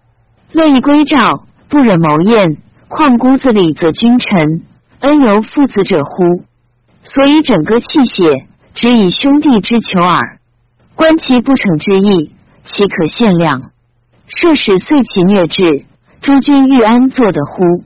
[0.51, 4.63] 乐意归赵，不忍谋燕，况孤子里则君臣，
[4.99, 6.43] 恩由父子者乎？
[7.01, 10.39] 所以整个器械，只以兄弟之求耳。
[10.95, 12.33] 观其不逞之意，
[12.63, 13.72] 岂可限量？
[14.35, 15.85] 设使遂其虐至，
[16.21, 17.83] 诸君欲安坐得乎？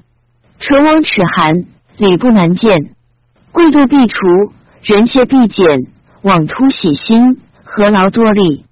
[0.59, 1.65] 唇亡齿寒，
[1.97, 2.77] 礼不难见。
[3.51, 4.17] 贵度必除，
[4.81, 5.87] 人邪必减。
[6.21, 8.65] 枉突喜心，何劳多力？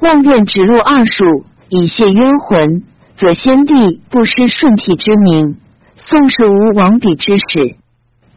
[0.00, 2.84] 望便直入二数，以泄冤魂，
[3.16, 5.56] 则先帝不失顺替之名。
[5.96, 7.76] 宋氏无王比之始。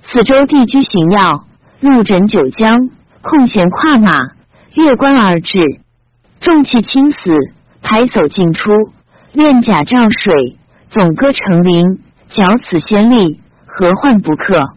[0.03, 1.45] 此州地居行要，
[1.79, 2.89] 入枕九江，
[3.21, 4.11] 空闲跨马，
[4.73, 5.59] 越关而至，
[6.39, 7.17] 重器轻死。
[7.81, 8.71] 排叟进出，
[9.33, 10.57] 练甲照水，
[10.89, 11.99] 总歌成林，
[12.29, 14.73] 矫此先例，何患不克？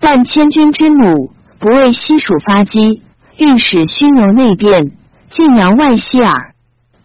[0.00, 3.02] 但千军之弩，不为西蜀发击，
[3.38, 4.92] 欲使虚牛内变，
[5.30, 6.54] 晋阳外息耳。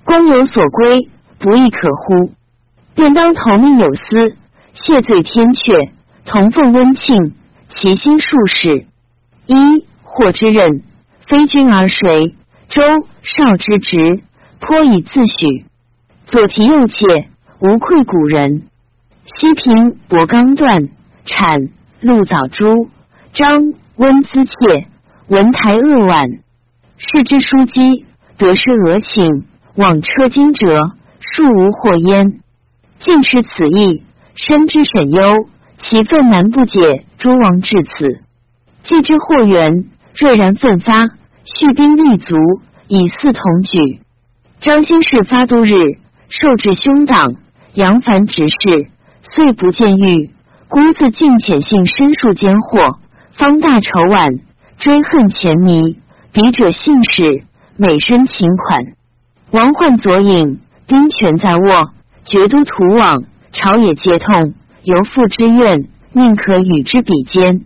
[0.03, 1.09] 公有所归，
[1.39, 2.31] 不亦可乎？
[2.95, 4.35] 便当投命有司，
[4.73, 5.91] 谢罪天阙，
[6.25, 7.33] 同奉温庆，
[7.69, 8.87] 其心术士。
[9.45, 10.81] 一或之任，
[11.27, 12.35] 非君而谁？
[12.69, 12.81] 周
[13.21, 14.23] 少之职。
[14.59, 15.65] 颇以自诩，
[16.25, 17.29] 左提右切，
[17.59, 18.63] 无愧古人。
[19.25, 20.89] 西平博刚断，
[21.25, 21.69] 产
[22.01, 22.89] 陆早珠，
[23.33, 24.87] 张温资切，
[25.27, 26.39] 文台扼腕。
[26.97, 28.05] 视之书机，
[28.37, 29.45] 得失俄请，
[29.75, 32.39] 往车金折，庶无或焉。
[32.99, 34.03] 尽持此意，
[34.35, 35.47] 深知沈忧，
[35.77, 37.05] 其愤难不解。
[37.19, 38.21] 诸王至此，
[38.83, 39.85] 既知祸源，
[40.15, 41.07] 锐然奋发，
[41.43, 42.35] 蓄兵立足，
[42.87, 44.01] 以四同举。
[44.67, 45.71] 张兴氏发都日，
[46.27, 47.35] 受至兄党，
[47.73, 48.89] 杨凡执事，
[49.21, 50.29] 遂不见玉。
[50.67, 52.99] 孤自尽遣性申述奸祸，
[53.31, 54.29] 方大愁晚，
[54.77, 55.95] 追恨前迷。
[56.33, 57.45] 笔者姓氏，
[57.77, 58.81] 美身勤款。
[59.51, 61.93] 王焕左引，兵权在握，
[62.25, 64.53] 绝都图往，朝野皆痛。
[64.83, 67.61] 由父之愿，宁可与之比肩。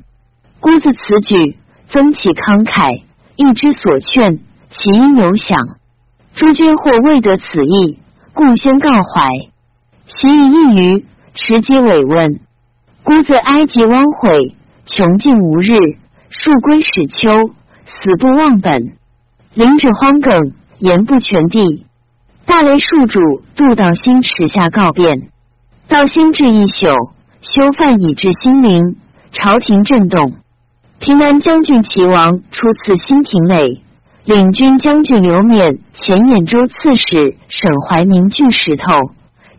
[0.59, 1.57] 孤自此举，
[1.89, 3.01] 增其慷慨，
[3.37, 4.37] 意之所劝，
[4.69, 5.80] 其因有想。
[6.35, 7.99] 诸君或未得此意，
[8.33, 9.27] 故先告怀。
[10.07, 12.39] 习以一于持节委问，
[13.03, 14.55] 孤自埃及汪悔，
[14.85, 15.75] 穷尽无日，
[16.29, 17.29] 数归始秋，
[17.85, 18.97] 死不忘本。
[19.53, 21.85] 灵者荒梗，言不全地。
[22.45, 23.19] 大雷树主
[23.55, 25.29] 渡道兴池下告变，
[25.87, 26.87] 道兴至一宿，
[27.41, 28.95] 修范以至心灵，
[29.31, 30.33] 朝廷震动。
[30.99, 33.81] 平南将军齐王出次新亭内，
[34.23, 38.85] 领军将军刘勉、前兖州刺史沈怀明据石头，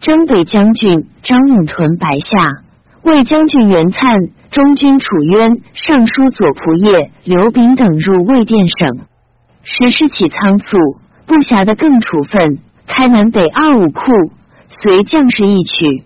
[0.01, 2.63] 征北将军张永屯白下，
[3.03, 9.01] 魏将军袁粲、中军楚渊、尚书左仆射刘炳等入魏殿省。
[9.65, 10.77] 时事起仓促，
[11.27, 14.01] 不暇的更处分，开南北二五库，
[14.69, 16.05] 随将士一曲，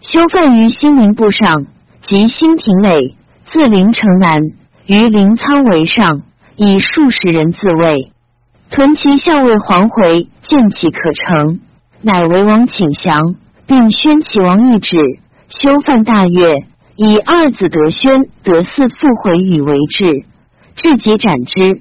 [0.00, 1.66] 修范于新宁部上，
[2.02, 4.38] 及新亭垒，自临城南，
[4.86, 6.22] 于临仓为上。
[6.60, 8.10] 以数十人自卫，
[8.68, 11.60] 屯骑校尉黄回见其可成，
[12.02, 13.16] 乃为王请降，
[13.64, 14.96] 并宣齐王懿旨，
[15.50, 16.64] 修范大悦，
[16.96, 20.24] 以二子德宣、德嗣复回与为质，
[20.74, 21.80] 至即斩之。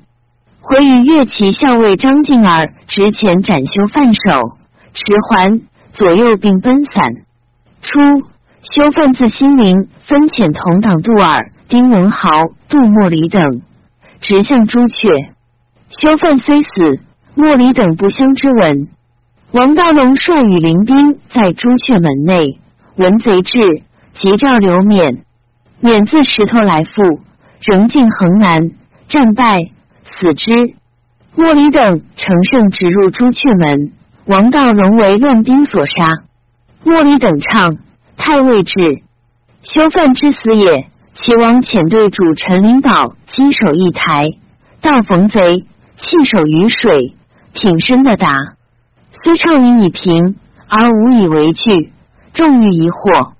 [0.61, 4.57] 回与乐骑校尉张敬儿执前斩修范首，
[4.93, 5.59] 持还
[5.93, 7.03] 左右并奔散。
[7.81, 7.99] 初，
[8.61, 12.29] 修范自新陵分遣同党杜尔、丁文豪、
[12.69, 13.41] 杜莫里等。
[14.19, 15.07] 直向朱雀，
[15.89, 16.99] 修范虽死，
[17.35, 18.87] 莫离等不相之闻。
[19.51, 22.59] 王道龙率羽临兵在朱雀门内，
[22.95, 25.19] 闻贼至，即召刘勉。
[25.81, 27.21] 勉自石头来赴，
[27.61, 28.71] 仍进横南，
[29.07, 29.71] 战败，
[30.19, 30.51] 死之。
[31.35, 33.93] 莫离等乘胜直入朱雀门，
[34.25, 35.93] 王道龙为乱兵所杀。
[36.83, 37.77] 莫离等唱
[38.17, 38.73] 太尉至，
[39.61, 40.87] 修范之死也。
[41.19, 44.29] 齐王遣队主陈灵宝击守一台，
[44.81, 45.65] 道逢贼，
[45.97, 47.15] 弃手于水，
[47.53, 48.29] 挺身的打。
[49.23, 50.35] 虽畅饮以平，
[50.69, 51.91] 而无以为惧，
[52.35, 53.31] 重于疑惑。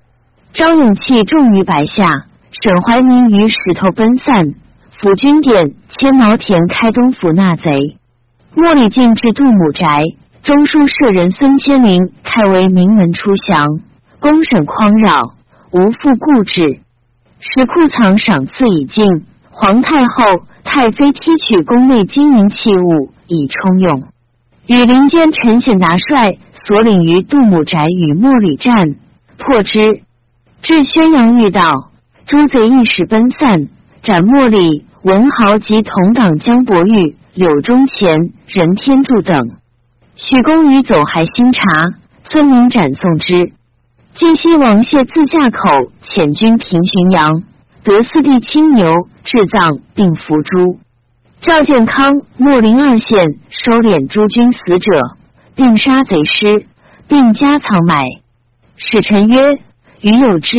[0.52, 4.54] 张永器重于白下，沈怀民于石头奔散。
[5.00, 7.96] 府军点千毛田开东府纳贼。
[8.56, 10.02] 莫里进至杜母宅，
[10.42, 13.78] 中书舍人孙千灵开为名门出降，
[14.18, 15.34] 公审匡扰，
[15.70, 16.80] 无复固志。
[17.40, 19.04] 使库藏赏赐已尽，
[19.50, 24.04] 皇太后、太妃提取宫内金银器物以充用。
[24.66, 28.96] 与林间陈显达率所领于杜母宅与莫里战，
[29.38, 30.02] 破之。
[30.60, 31.90] 至宣阳遇道，
[32.26, 33.68] 诸贼一时奔散，
[34.02, 39.38] 斩莫里、文豪及同党江伯玉、柳忠乾、任天柱等。
[40.16, 41.62] 许公于走还新茶，
[42.24, 43.52] 村民斩送之。
[44.18, 47.44] 晋西王谢自下口遣军平浔阳，
[47.84, 48.84] 得四弟青牛
[49.22, 50.80] 治葬，并伏诛。
[51.40, 55.14] 赵建康、莫陵二县收敛诸军死者，
[55.54, 56.66] 并杀贼尸，
[57.06, 58.06] 并加藏买。
[58.74, 59.60] 使臣曰
[60.02, 60.58] ：“余有之，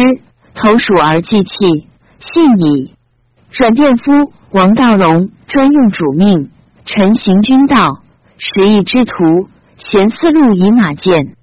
[0.53, 1.57] 投鼠而祭器，
[2.21, 2.93] 信矣。”
[3.51, 6.49] 阮殿夫王道隆专用主命，
[6.85, 8.03] 臣行军道，
[8.37, 9.13] 十亿之徒，
[9.75, 11.35] 衔四路以马见。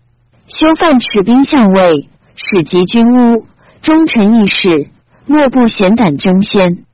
[0.49, 3.47] 修范持兵相位，使及军屋，
[3.83, 4.91] 忠臣义士，
[5.27, 6.85] 莫不贤胆争先。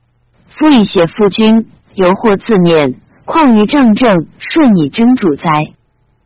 [0.57, 2.95] 夫以血负君，犹或自念，
[3.25, 5.73] 况于仗政，顺以争主哉？